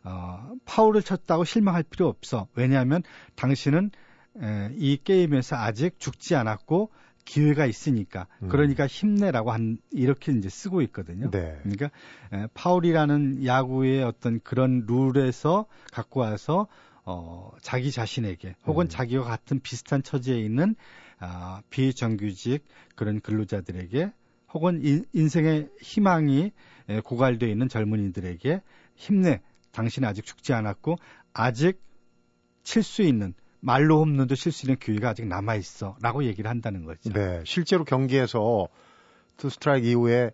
어, 0.02 0.54
파울을 0.64 1.02
쳤다고 1.02 1.44
실망할 1.44 1.84
필요 1.84 2.08
없어. 2.08 2.48
왜냐하면 2.54 3.02
당신은 3.36 3.90
에, 4.42 4.70
이 4.76 4.98
게임에서 5.02 5.56
아직 5.56 6.00
죽지 6.00 6.34
않았고 6.34 6.90
기회가 7.24 7.66
있으니까. 7.66 8.26
음. 8.42 8.48
그러니까 8.48 8.86
힘내라고 8.86 9.50
한 9.50 9.78
이렇게 9.90 10.32
이제 10.32 10.48
쓰고 10.48 10.82
있거든요. 10.82 11.30
네. 11.30 11.58
그러니까 11.62 11.90
에, 12.32 12.46
파울이라는 12.54 13.44
야구의 13.44 14.02
어떤 14.02 14.40
그런 14.40 14.84
룰에서 14.86 15.66
갖고 15.92 16.20
와서 16.20 16.66
어, 17.04 17.50
자기 17.60 17.90
자신에게 17.90 18.56
혹은 18.66 18.86
음. 18.86 18.88
자기와 18.88 19.24
같은 19.24 19.60
비슷한 19.60 20.02
처지에 20.02 20.38
있는 20.38 20.74
아, 21.18 21.62
비정규직 21.70 22.64
그런 22.94 23.20
근로자들에게 23.20 24.12
혹은 24.52 24.80
인, 24.84 25.04
인생의 25.12 25.70
희망이 25.80 26.52
에, 26.88 27.00
고갈되어 27.00 27.48
있는 27.48 27.68
젊은이들에게 27.68 28.62
힘내. 28.96 29.40
당신은 29.72 30.08
아직 30.08 30.24
죽지 30.24 30.52
않았고 30.52 30.96
아직 31.32 31.80
칠 32.62 32.82
수 32.82 33.02
있는 33.02 33.34
말로 33.64 34.00
홈런도 34.00 34.34
칠수 34.34 34.66
있는 34.66 34.78
기회가 34.78 35.10
아직 35.10 35.26
남아 35.26 35.54
있어라고 35.54 36.24
얘기를 36.24 36.50
한다는 36.50 36.84
거죠. 36.84 37.10
네. 37.12 37.42
실제로 37.44 37.84
경기에서 37.84 38.68
투 39.36 39.48
스트라이크 39.48 39.86
이후에 39.86 40.30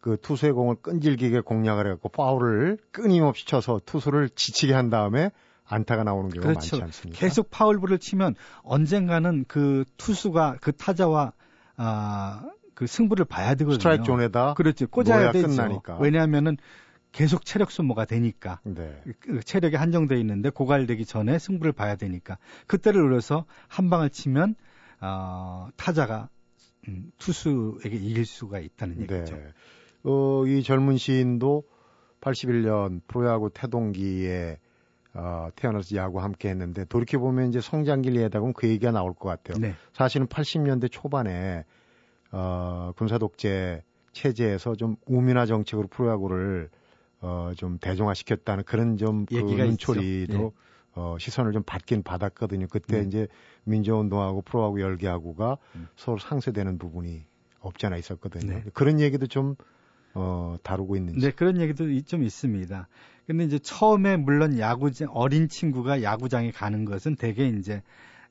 그 0.00 0.16
투수의 0.20 0.52
공을 0.52 0.76
끈질기게 0.82 1.40
공략을 1.40 1.86
해갖고 1.86 2.08
파울을 2.10 2.78
끊임없이 2.90 3.46
쳐서 3.46 3.80
투수를 3.84 4.28
지치게 4.30 4.72
한 4.72 4.90
다음에 4.90 5.30
안타가 5.66 6.04
나오는 6.04 6.30
경우가 6.30 6.48
그렇죠. 6.52 6.76
많지 6.76 6.82
않습니까? 6.82 7.20
계속 7.20 7.50
파울볼을 7.50 7.98
치면 7.98 8.34
언젠가는 8.62 9.44
그 9.48 9.84
투수가 9.96 10.58
그 10.60 10.72
타자와 10.72 11.32
아, 11.76 12.42
그 12.74 12.86
승부를 12.86 13.24
봐야 13.24 13.54
되거든요. 13.54 13.74
스트라이크 13.74 14.04
존에다 14.04 14.54
그렇죠. 14.54 14.86
꽂아야 14.88 15.32
되죠. 15.32 15.48
끝나니까. 15.48 15.98
왜냐하면은 15.98 16.56
계속 17.14 17.44
체력 17.44 17.70
소모가 17.70 18.06
되니까 18.06 18.58
네. 18.64 19.00
그 19.20 19.40
체력이 19.40 19.76
한정돼 19.76 20.18
있는데 20.18 20.50
고갈되기 20.50 21.04
전에 21.06 21.38
승부를 21.38 21.72
봐야 21.72 21.94
되니까 21.94 22.38
그때를 22.66 23.02
노려서 23.02 23.46
한 23.68 23.88
방을 23.88 24.10
치면 24.10 24.56
어, 25.00 25.68
타자가 25.76 26.28
음, 26.88 27.12
투수에게 27.18 27.96
이길 27.96 28.26
수가 28.26 28.58
있다는 28.58 29.02
얘기죠. 29.02 29.36
네. 29.36 29.46
어, 30.02 30.44
이 30.46 30.64
젊은 30.64 30.96
시인도 30.96 31.62
81년 32.20 33.00
프로야구 33.06 33.48
태동기에 33.54 34.58
어, 35.14 35.48
태어나서 35.54 35.94
야구 35.94 36.20
함께 36.20 36.48
했는데 36.48 36.84
돌이켜 36.84 37.20
보면 37.20 37.48
이제 37.48 37.60
성장길 37.60 38.16
예다군 38.16 38.54
그 38.54 38.66
얘기가 38.66 38.90
나올 38.90 39.14
것 39.14 39.28
같아요. 39.28 39.58
네. 39.60 39.76
사실은 39.92 40.26
80년대 40.26 40.90
초반에 40.90 41.64
어, 42.32 42.90
군사 42.96 43.18
독재 43.18 43.84
체제에서 44.10 44.74
좀 44.74 44.96
우민화 45.06 45.46
정책으로 45.46 45.86
프로야구를 45.86 46.70
어, 47.24 47.52
좀 47.56 47.78
대중화시켰다는 47.78 48.64
그런 48.64 48.98
좀그 48.98 49.34
얘기가 49.34 49.64
눈초리도. 49.64 50.38
네. 50.38 50.50
어, 50.96 51.16
시선을 51.18 51.52
좀 51.52 51.64
받긴 51.64 52.04
받았거든요. 52.04 52.68
그때 52.70 53.00
네. 53.00 53.06
이제 53.08 53.28
민주운동하고 53.64 54.42
프로하고 54.42 54.80
열기하고가 54.80 55.58
음. 55.74 55.88
서로 55.96 56.18
상쇄되는 56.18 56.78
부분이 56.78 57.24
없지 57.58 57.86
않아 57.86 57.96
있었거든요. 57.96 58.52
네. 58.52 58.64
그런 58.74 59.00
얘기도 59.00 59.26
좀 59.26 59.56
어, 60.12 60.56
다루고 60.62 60.94
있는지. 60.94 61.18
네, 61.20 61.32
그런 61.32 61.60
얘기도 61.60 61.88
이- 61.88 62.02
좀 62.04 62.22
있습니다. 62.22 62.86
근데 63.26 63.44
이제 63.44 63.58
처음에 63.58 64.16
물론 64.16 64.58
야구장 64.60 65.08
어린 65.12 65.48
친구가 65.48 66.02
야구장에 66.04 66.52
가는 66.52 66.84
것은 66.84 67.16
대개 67.16 67.48
이제 67.48 67.82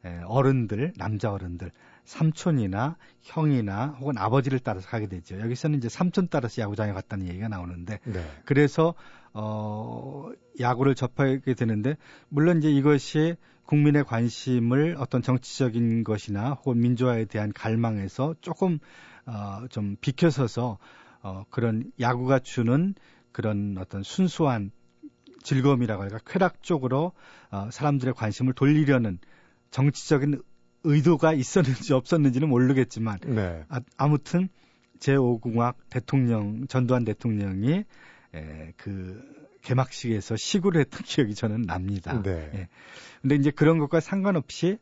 에, 0.06 0.21
어른들, 0.25 0.93
남자 0.95 1.34
어른들, 1.34 1.71
삼촌이나 2.06 2.98
형이나 3.22 3.98
혹은 4.00 4.18
아버지를 4.18 4.60
따라서 4.60 4.88
가게 4.88 5.08
되죠. 5.08 5.39
여기서는 5.39 5.78
이제 5.78 5.89
삼촌 5.89 6.28
따라서 6.30 6.62
야구장에 6.62 6.92
갔다는 6.92 7.28
얘기가 7.28 7.48
나오는데 7.48 8.00
네. 8.04 8.26
그래서 8.46 8.94
어 9.34 10.30
야구를 10.60 10.96
접하게 10.96 11.54
되는데 11.54 11.98
물론 12.30 12.60
이제 12.60 12.70
이것이 12.70 13.36
국민의 13.66 14.04
관심을 14.04 14.98
어떤 15.00 15.22
정치적인 15.22 16.04
것이나 16.04 16.52
혹은 16.52 16.80
민주화에 16.80 17.26
대한 17.26 17.54
갈망에서 17.54 18.36
조금 18.42 18.80
어좀 19.26 19.96
비켜서서 20.02 20.78
어 21.22 21.46
그런 21.50 21.92
야구가 22.00 22.39
주는 22.39 22.94
그런 23.32 23.78
어떤 23.80 24.04
순수한 24.04 24.72
즐거움이라고 25.44 26.04
할까 26.04 26.20
쾌락 26.26 26.62
쪽으로 26.62 27.13
어 27.52 27.70
사람들의 27.72 28.13
관심을 28.13 28.54
돌리려는 28.54 29.20
정치적인 29.72 30.42
의도가 30.84 31.34
있었는지 31.34 31.93
없었는지는 31.93 32.50
모르겠지만 32.50 33.19
네. 33.26 33.63
아, 33.69 33.82
아무튼 33.98 34.50
제5공학 35.00 35.76
대통령 35.89 36.67
전두환 36.67 37.04
대통령이 37.04 37.84
에, 38.36 38.74
그 38.78 39.22
개막식에서 39.62 40.36
시구를 40.36 40.82
했던 40.82 41.02
기억이 41.06 41.36
저는 41.36 41.63
납니다. 41.63 42.22
네. 42.22 42.52
예. 42.54 42.67
근데 43.22 43.36
이제 43.36 43.52
그런 43.52 43.80
것과 43.80 44.00
상관없이 44.00 44.78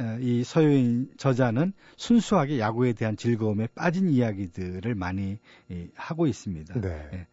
에, 0.00 0.18
이 0.20 0.42
서효인 0.44 1.10
저자는 1.16 1.72
순수하게 1.96 2.58
야구에 2.58 2.92
대한 2.92 3.16
즐거움에 3.16 3.68
빠진 3.74 4.08
이야기들을 4.08 4.94
많이 4.94 5.38
이, 5.68 5.88
하고 5.94 6.26
있습니다. 6.26 6.80
네. 6.80 7.08
예. 7.12 7.26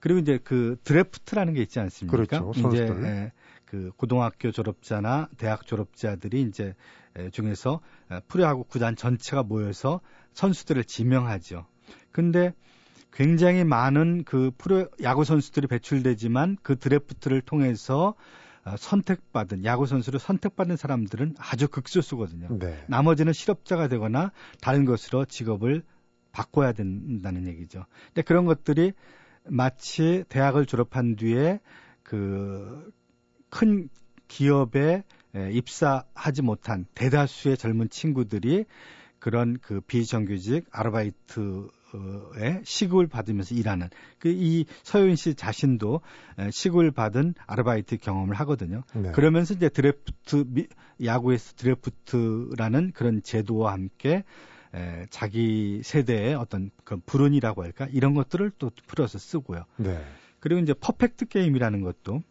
그리고 0.00 0.20
이제 0.20 0.38
그 0.42 0.76
드래프트라는 0.84 1.54
게 1.54 1.62
있지 1.62 1.80
않습니까? 1.80 2.16
그렇죠. 2.16 2.52
이제 2.54 2.86
선수들. 2.86 3.04
에, 3.04 3.32
그 3.66 3.90
고등학교 3.96 4.50
졸업자나 4.52 5.28
대학 5.36 5.66
졸업자들이 5.66 6.42
이제 6.42 6.74
에, 7.16 7.30
중에서 7.30 7.80
에, 8.10 8.20
프로야구 8.28 8.64
구단 8.64 8.96
전체가 8.96 9.42
모여서 9.42 10.00
선수들을 10.32 10.84
지명하죠. 10.84 11.66
근데 12.12 12.54
굉장히 13.12 13.64
많은 13.64 14.24
그 14.24 14.50
프로 14.56 14.88
야구 15.02 15.24
선수들이 15.24 15.66
배출되지만 15.66 16.58
그 16.62 16.78
드래프트를 16.78 17.40
통해서 17.40 18.14
어, 18.64 18.76
선택받은 18.76 19.64
야구 19.64 19.86
선수를 19.86 20.20
선택받은 20.20 20.76
사람들은 20.76 21.36
아주 21.38 21.68
극소수거든요. 21.68 22.58
네. 22.58 22.84
나머지는 22.88 23.32
실업자가 23.32 23.88
되거나 23.88 24.32
다른 24.60 24.84
것으로 24.84 25.24
직업을 25.24 25.82
바꿔야 26.32 26.72
된다는 26.72 27.46
얘기죠. 27.46 27.86
근데 28.08 28.22
그런 28.22 28.44
것들이 28.44 28.92
마치 29.44 30.24
대학을 30.28 30.66
졸업한 30.66 31.16
뒤에 31.16 31.60
그 32.02 32.92
큰 33.56 33.88
기업에 34.28 35.02
에, 35.34 35.50
입사하지 35.50 36.42
못한 36.42 36.84
대다수의 36.94 37.56
젊은 37.56 37.88
친구들이 37.88 38.66
그런 39.18 39.56
그 39.62 39.80
비정규직 39.80 40.66
아르바이트의 40.70 42.60
시급을 42.64 43.06
받으면서 43.06 43.54
일하는 43.54 43.88
그 44.18 44.28
이 44.28 44.66
서효인 44.82 45.16
씨 45.16 45.34
자신도 45.34 46.02
시급을 46.50 46.90
받은 46.90 47.34
아르바이트 47.46 47.96
경험을 47.96 48.34
하거든요. 48.40 48.82
네. 48.94 49.10
그러면서 49.12 49.54
이제 49.54 49.70
드래프트 49.70 50.44
미, 50.48 50.66
야구에서 51.02 51.54
드래프트라는 51.56 52.92
그런 52.92 53.22
제도와 53.22 53.72
함께 53.72 54.24
에, 54.74 55.06
자기 55.08 55.80
세대의 55.82 56.34
어떤 56.34 56.70
그 56.84 56.98
불운이라고 56.98 57.62
할까 57.64 57.88
이런 57.90 58.12
것들을 58.12 58.52
또 58.58 58.70
풀어서 58.86 59.18
쓰고요. 59.18 59.64
네. 59.78 59.98
그리고 60.40 60.60
이제 60.60 60.74
퍼펙트 60.74 61.26
게임이라는 61.26 61.80
것도 61.80 62.22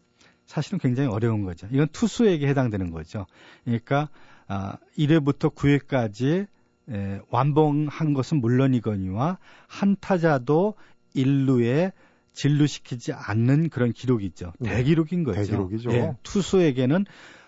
사실은 0.46 0.78
굉장히 0.78 1.08
어려운 1.08 1.42
거죠. 1.42 1.66
이건 1.70 1.88
투수에게 1.88 2.46
해당되는 2.48 2.90
거죠. 2.90 3.26
그러니까 3.64 4.08
아, 4.48 4.76
1회부터 4.96 5.54
9회까지 5.54 6.46
에, 6.88 7.20
완봉한 7.30 8.14
것은 8.14 8.40
물론이거니와 8.40 9.38
한 9.66 9.96
타자도 10.00 10.74
1루에 11.16 11.92
진루시키지 12.32 13.12
않는 13.12 13.70
그런 13.70 13.92
기록이죠. 13.92 14.52
네. 14.60 14.76
대기록인 14.76 15.24
거죠. 15.24 15.40
대기록이죠. 15.40 15.90
예, 15.92 16.14
투수에게는 16.22 17.06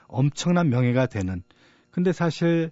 엄청난 0.09 0.71
명예가 0.71 1.07
되는. 1.07 1.43
근데 1.91 2.13
사실 2.13 2.71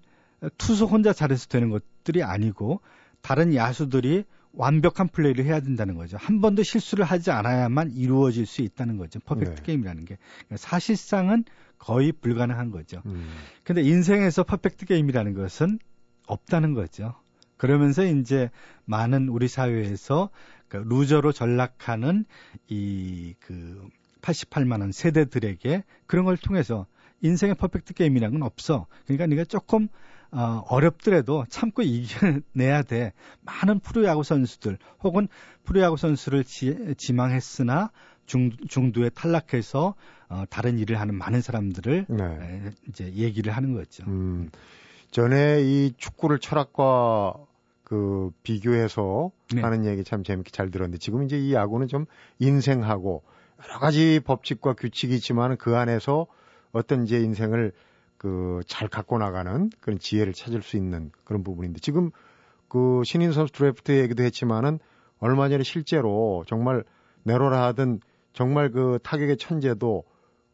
투수 0.59 0.87
혼자 0.87 1.13
잘해서 1.13 1.47
되는 1.47 1.71
것들이 1.71 2.23
아니고 2.23 2.81
다른 3.21 3.55
야수들이 3.55 4.25
완벽한 4.57 5.09
플레이를 5.09 5.45
해야 5.45 5.61
된다는 5.61 5.95
거죠. 5.95 6.17
한 6.19 6.41
번도 6.41 6.63
실수를 6.63 7.05
하지 7.05 7.31
않아야만 7.31 7.93
이루어질 7.93 8.47
수 8.47 8.63
있다는 8.63 8.97
거죠. 8.97 9.21
퍼펙트 9.21 9.57
네. 9.57 9.63
게임이라는 9.63 10.05
게. 10.05 10.19
사실상은 10.57 11.45
거의 11.79 12.11
불가능한 12.13 12.71
거죠. 12.71 13.03
음. 13.07 13.29
근데 13.63 13.83
인생에서 13.83 14.43
퍼펙트 14.45 14.87
게임이라는 14.87 15.35
것은 15.35 15.79
없다는 16.27 16.75
거죠. 16.75 17.15
그러면서 17.57 18.05
이제 18.05 18.51
많은 18.85 19.29
우리 19.29 19.49
사회에서 19.49 20.31
그 20.69 20.79
루저로 20.79 21.33
전락하는 21.33 22.25
이 22.69 23.35
그 23.41 23.89
88만 24.27 24.81
원 24.81 24.91
세대들에게 24.93 25.85
그런 26.07 26.25
걸 26.25 26.37
통해서 26.37 26.87
인생의 27.23 27.55
퍼펙트 27.55 27.95
게임이라는 27.95 28.41
건 28.41 28.43
없어. 28.47 28.87
그러니까 29.05 29.27
네가 29.27 29.45
조금 29.45 29.89
어, 30.37 30.63
어렵더라도 30.69 31.47
참고 31.49 31.81
이겨내야 31.81 32.83
돼. 32.83 33.15
많은 33.41 33.81
프로야구 33.81 34.23
선수들 34.23 34.77
혹은 35.03 35.29
프로야구 35.65 35.97
선수를 35.97 36.45
지, 36.45 36.95
지망했으나 36.99 37.91
중, 38.27 38.51
중도에 38.69 39.09
탈락해서 39.09 39.95
어, 40.29 40.45
다른 40.51 40.79
일을 40.79 41.01
하는 41.01 41.15
많은 41.15 41.41
사람들을 41.41 42.07
네. 42.09 42.25
에, 42.25 42.71
이제 42.89 43.11
얘기를 43.15 43.57
하는 43.57 43.73
거죠. 43.73 44.05
음. 44.09 44.51
전에 45.11 45.63
이 45.63 45.95
축구를 45.97 46.39
철학과 46.39 47.35
그 47.83 48.31
비교해서 48.43 49.31
네. 49.55 49.63
하는 49.63 49.87
얘기 49.87 50.05
참 50.05 50.23
재밌게 50.23 50.51
잘 50.51 50.71
들었는데 50.71 50.99
지금 50.99 51.23
이제 51.23 51.39
이 51.39 51.55
야구는 51.55 51.89
좀 51.89 52.05
인생하고 52.41 53.23
여러 53.65 53.79
가지 53.79 54.21
법칙과 54.23 54.75
규칙이 54.75 55.15
있지만 55.15 55.57
그 55.57 55.77
안에서 55.77 56.27
어떤 56.73 57.05
이제 57.05 57.21
인생을 57.21 57.73
그 58.27 58.61
잘 58.67 58.89
갖고 58.89 59.19
나가는 59.19 59.71
그런 59.81 59.99
지혜를 59.99 60.33
찾을 60.33 60.63
수 60.63 60.77
있는 60.77 61.13
그런 61.25 61.45
부분인데 61.45 61.79
지금 61.81 62.11
그 62.69 63.03
신인 63.05 63.31
선수 63.33 63.53
드래프트 63.53 63.93
얘기도 64.01 64.25
했지만은 64.25 64.81
얼마 65.19 65.49
전에 65.49 65.63
실제로 65.63 66.45
정말 66.49 66.83
내로라 67.23 67.63
하던 67.67 68.01
정말 68.33 68.71
그 68.71 68.99
타격의 69.03 69.37
천재도 69.37 70.05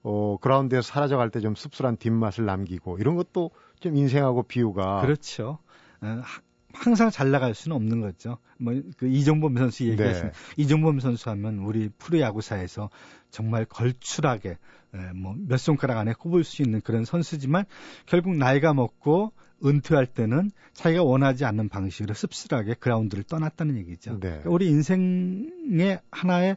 어 0.05 0.37
그라운드에서 0.41 0.83
사라져갈 0.83 1.31
때 1.31 1.41
좀 1.41 1.55
씁쓸한 1.55 1.97
뒷맛을 1.97 2.45
남기고 2.45 2.99
이런 2.99 3.15
것도 3.17 3.51
좀 3.81 3.97
인생하고 3.97 4.43
비유가 4.43 5.01
그렇죠. 5.01 5.59
항상 6.73 7.11
잘 7.11 7.31
나갈 7.31 7.55
수는 7.55 7.77
없는 7.77 8.01
거죠. 8.01 8.39
뭐 8.59 8.75
그 8.97 9.09
이종범 9.09 9.57
선수 9.57 9.85
얘기하신 9.89 10.25
네. 10.25 10.33
이종범 10.57 11.01
선수 11.01 11.31
하면 11.31 11.59
우리 11.59 11.89
프로야구사에서 11.99 12.91
정말 13.31 13.65
걸출하게 13.65 14.59
뭐몇 15.15 15.59
손가락 15.59 15.99
안에 15.99 16.13
꼽을 16.13 16.45
수 16.45 16.63
있는 16.63 16.81
그런 16.81 17.05
선수지만 17.05 17.65
결국 18.07 18.37
나이가 18.37 18.75
먹고 18.75 19.33
은퇴할 19.65 20.07
때는 20.07 20.51
자기가 20.75 21.05
원하지 21.05 21.45
않는 21.45 21.69
방식으로 21.69 22.15
씁쓸하게 22.15 22.75
그라운드를 22.75 23.23
떠났다는 23.23 23.77
얘기죠. 23.79 24.15
네. 24.15 24.19
그러니까 24.19 24.51
우리 24.51 24.69
인생의 24.69 26.01
하나의 26.11 26.57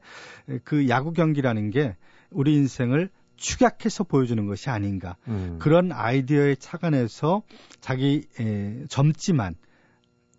그 0.63 0.89
야구 0.89 1.13
경기라는 1.13 1.69
게 1.69 1.95
우리 2.31 2.55
인생을 2.55 3.09
축약해서 3.35 4.05
보여주는 4.05 4.43
것이 4.47 4.69
아닌가. 4.69 5.17
음. 5.27 5.57
그런 5.59 5.91
아이디어에 5.91 6.55
착안해서 6.55 7.43
자기 7.79 8.23
에, 8.39 8.85
젊지만 8.87 9.55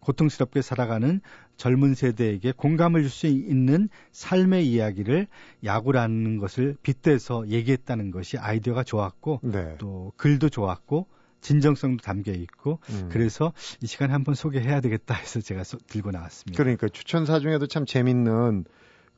고통스럽게 0.07 0.63
살아가는 0.63 1.21
젊은 1.57 1.95
세대에게 1.95 2.53
공감을 2.57 3.03
줄 3.03 3.11
수 3.11 3.27
있는 3.27 3.89
삶의 4.13 4.69
이야기를 4.71 5.27
야구라는 5.65 6.39
것을 6.39 6.77
빗대서 6.83 7.49
얘기했다는 7.49 8.11
것이 8.13 8.39
아이디어가 8.39 8.85
좋았고 8.85 9.41
네. 9.43 9.75
또 9.79 10.13
글도 10.17 10.49
좋았고 10.51 11.07
진정성도 11.41 12.03
담겨 12.03 12.33
있고 12.33 12.79
음. 12.91 13.09
그래서 13.11 13.53
이 13.83 13.87
시간에 13.87 14.13
한번 14.13 14.35
소개해야 14.35 14.81
되겠다 14.81 15.15
해서 15.15 15.41
제가 15.41 15.65
소- 15.65 15.79
들고 15.79 16.11
나왔습니다. 16.11 16.57
그러니까 16.63 16.89
추천사 16.89 17.39
중에도 17.41 17.67
참 17.67 17.85
재밌는 17.87 18.65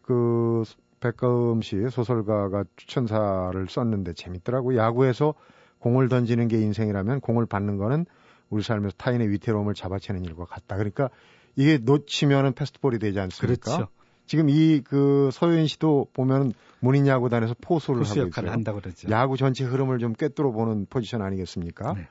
그 0.02 0.64
백가음 1.00 1.62
씨 1.62 1.76
소설가가 1.90 2.64
추천사를 2.76 3.66
썼는데 3.68 4.14
재밌더라고. 4.14 4.76
야구에서 4.76 5.34
공을 5.78 6.08
던지는 6.08 6.48
게 6.48 6.60
인생이라면 6.60 7.20
공을 7.20 7.46
받는 7.46 7.76
거는 7.76 8.04
우리 8.50 8.62
삶에서 8.62 8.94
타인의 8.96 9.30
위태로움을 9.30 9.74
잡아채는 9.74 10.24
일과 10.24 10.44
같다. 10.44 10.76
그러니까 10.76 11.10
이게 11.56 11.78
놓치면은 11.78 12.52
패스트볼이 12.54 12.98
되지 12.98 13.18
않습니까? 13.20 13.76
그렇죠. 13.76 13.88
지금 14.26 14.48
이 14.50 14.80
그 14.84 15.30
서효인 15.32 15.66
씨도 15.66 16.08
보면 16.12 16.52
문인 16.80 17.06
야구단에서 17.06 17.54
포수를 17.60 18.00
포수 18.00 18.12
하고 18.12 18.28
역할을 18.28 18.48
있어요. 18.48 18.52
한다고 18.52 18.80
그러죠. 18.80 19.08
야구 19.10 19.36
전체 19.36 19.64
흐름을 19.64 19.98
좀 19.98 20.12
꿰뚫어 20.12 20.50
보는 20.52 20.86
포지션 20.90 21.22
아니겠습니까? 21.22 21.94
네. 21.94 22.06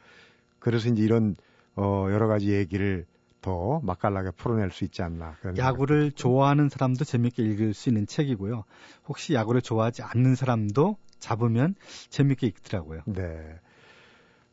그래서 0.60 0.90
이제 0.90 1.04
이런 1.04 1.36
어 1.76 2.08
여러 2.10 2.28
가지 2.28 2.52
얘기를 2.52 3.06
더 3.42 3.80
맛깔나게 3.84 4.32
풀어낼 4.32 4.72
수 4.72 4.84
있지 4.84 5.04
않나. 5.04 5.38
야구를 5.58 6.12
좋아하는 6.12 6.70
사람도 6.70 7.06
재밌게 7.06 7.44
읽을 7.44 7.74
수 7.76 7.90
있는 7.90 8.08
책이고요. 8.08 8.64
혹시 9.08 9.36
야구를 9.36 9.62
좋아하지 9.62 10.02
않는 10.02 10.36
사람도 10.36 10.98
잡으면 11.20 11.76
재밌게 12.10 12.48
읽더라고요. 12.48 13.02
네. 13.06 13.60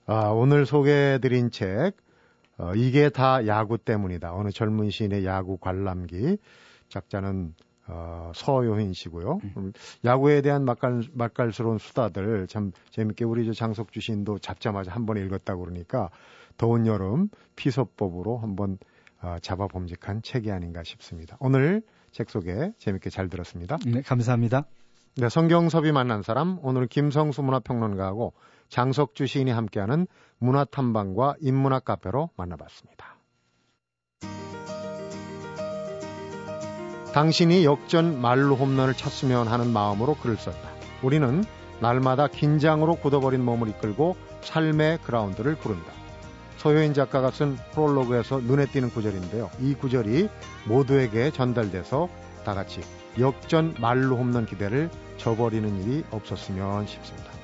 아, 0.07 0.29
오늘 0.29 0.67
소개해드린 0.67 1.51
책, 1.51 1.93
어, 2.59 2.73
이게 2.75 3.09
다 3.09 3.47
야구 3.47 3.79
때문이다. 3.79 4.35
어느 4.35 4.51
젊은 4.51 4.91
시인의 4.91 5.25
야구 5.25 5.57
관람기. 5.57 6.37
작자는, 6.89 7.55
어, 7.89 8.31
서효인 8.35 8.93
씨고요. 8.93 9.41
음, 9.57 9.73
야구에 10.05 10.43
대한 10.43 10.65
맛깔, 10.65 11.03
맛깔스러운 11.13 11.79
수다들 11.79 12.47
참 12.47 12.73
재밌게 12.91 13.25
우리 13.25 13.47
저 13.47 13.53
장석주 13.53 14.01
시인도 14.01 14.39
잡자마자 14.39 14.93
한 14.93 15.07
번에 15.07 15.23
읽었다고 15.23 15.65
그러니까 15.65 16.11
더운 16.57 16.87
여름 16.87 17.29
피서법으로 17.57 18.39
한번 18.39 18.79
어, 19.23 19.37
잡아봄직한 19.41 20.23
책이 20.23 20.53
아닌가 20.53 20.83
싶습니다. 20.85 21.37
오늘 21.41 21.83
책 22.13 22.31
소개 22.31 22.73
재밌게 22.79 23.11
잘 23.11 23.29
들었습니다. 23.29 23.79
네, 23.87 24.03
감사합니다. 24.03 24.67
네, 25.17 25.29
성경섭이 25.29 25.93
만난 25.93 26.23
사람 26.23 26.59
오늘은 26.63 26.89
김성수 26.89 27.43
문화평론가하고 27.43 28.35
장석주 28.75 29.29
시인이 29.29 29.53
함께하는 29.53 30.09
문화탐방과 30.39 31.37
인문학 31.41 31.85
카페로 31.85 32.31
만나봤습니다. 32.37 33.15
당신이 37.13 37.65
역전 37.65 38.21
말로 38.21 38.57
홈런을 38.57 38.95
쳤으면 38.95 39.47
하는 39.47 39.73
마음으로 39.73 40.17
글을 40.17 40.37
썼다. 40.37 40.59
우리는 41.05 41.45
날마다 41.81 42.27
긴장으로 42.27 42.97
굳어버린 42.97 43.45
몸을 43.45 43.69
이끌고 43.69 44.17
삶의 44.41 44.99
그라운드를 45.05 45.57
구른다. 45.57 45.93
서효인 46.57 46.95
작가가 46.95 47.31
쓴 47.31 47.55
프롤로그에서 47.75 48.41
눈에 48.41 48.67
띄는 48.67 48.91
구절인데요. 48.91 49.51
이 49.61 49.75
구절이 49.75 50.29
모두에게 50.67 51.31
전달돼서 51.31 52.09
다 52.45 52.55
같이 52.55 52.81
역전 53.21 53.77
말로 53.79 54.17
홈런 54.17 54.47
기대를 54.47 54.91
저버리는 55.19 55.81
일이 55.81 56.05
없었으면 56.11 56.89
싶습니다. 56.89 57.44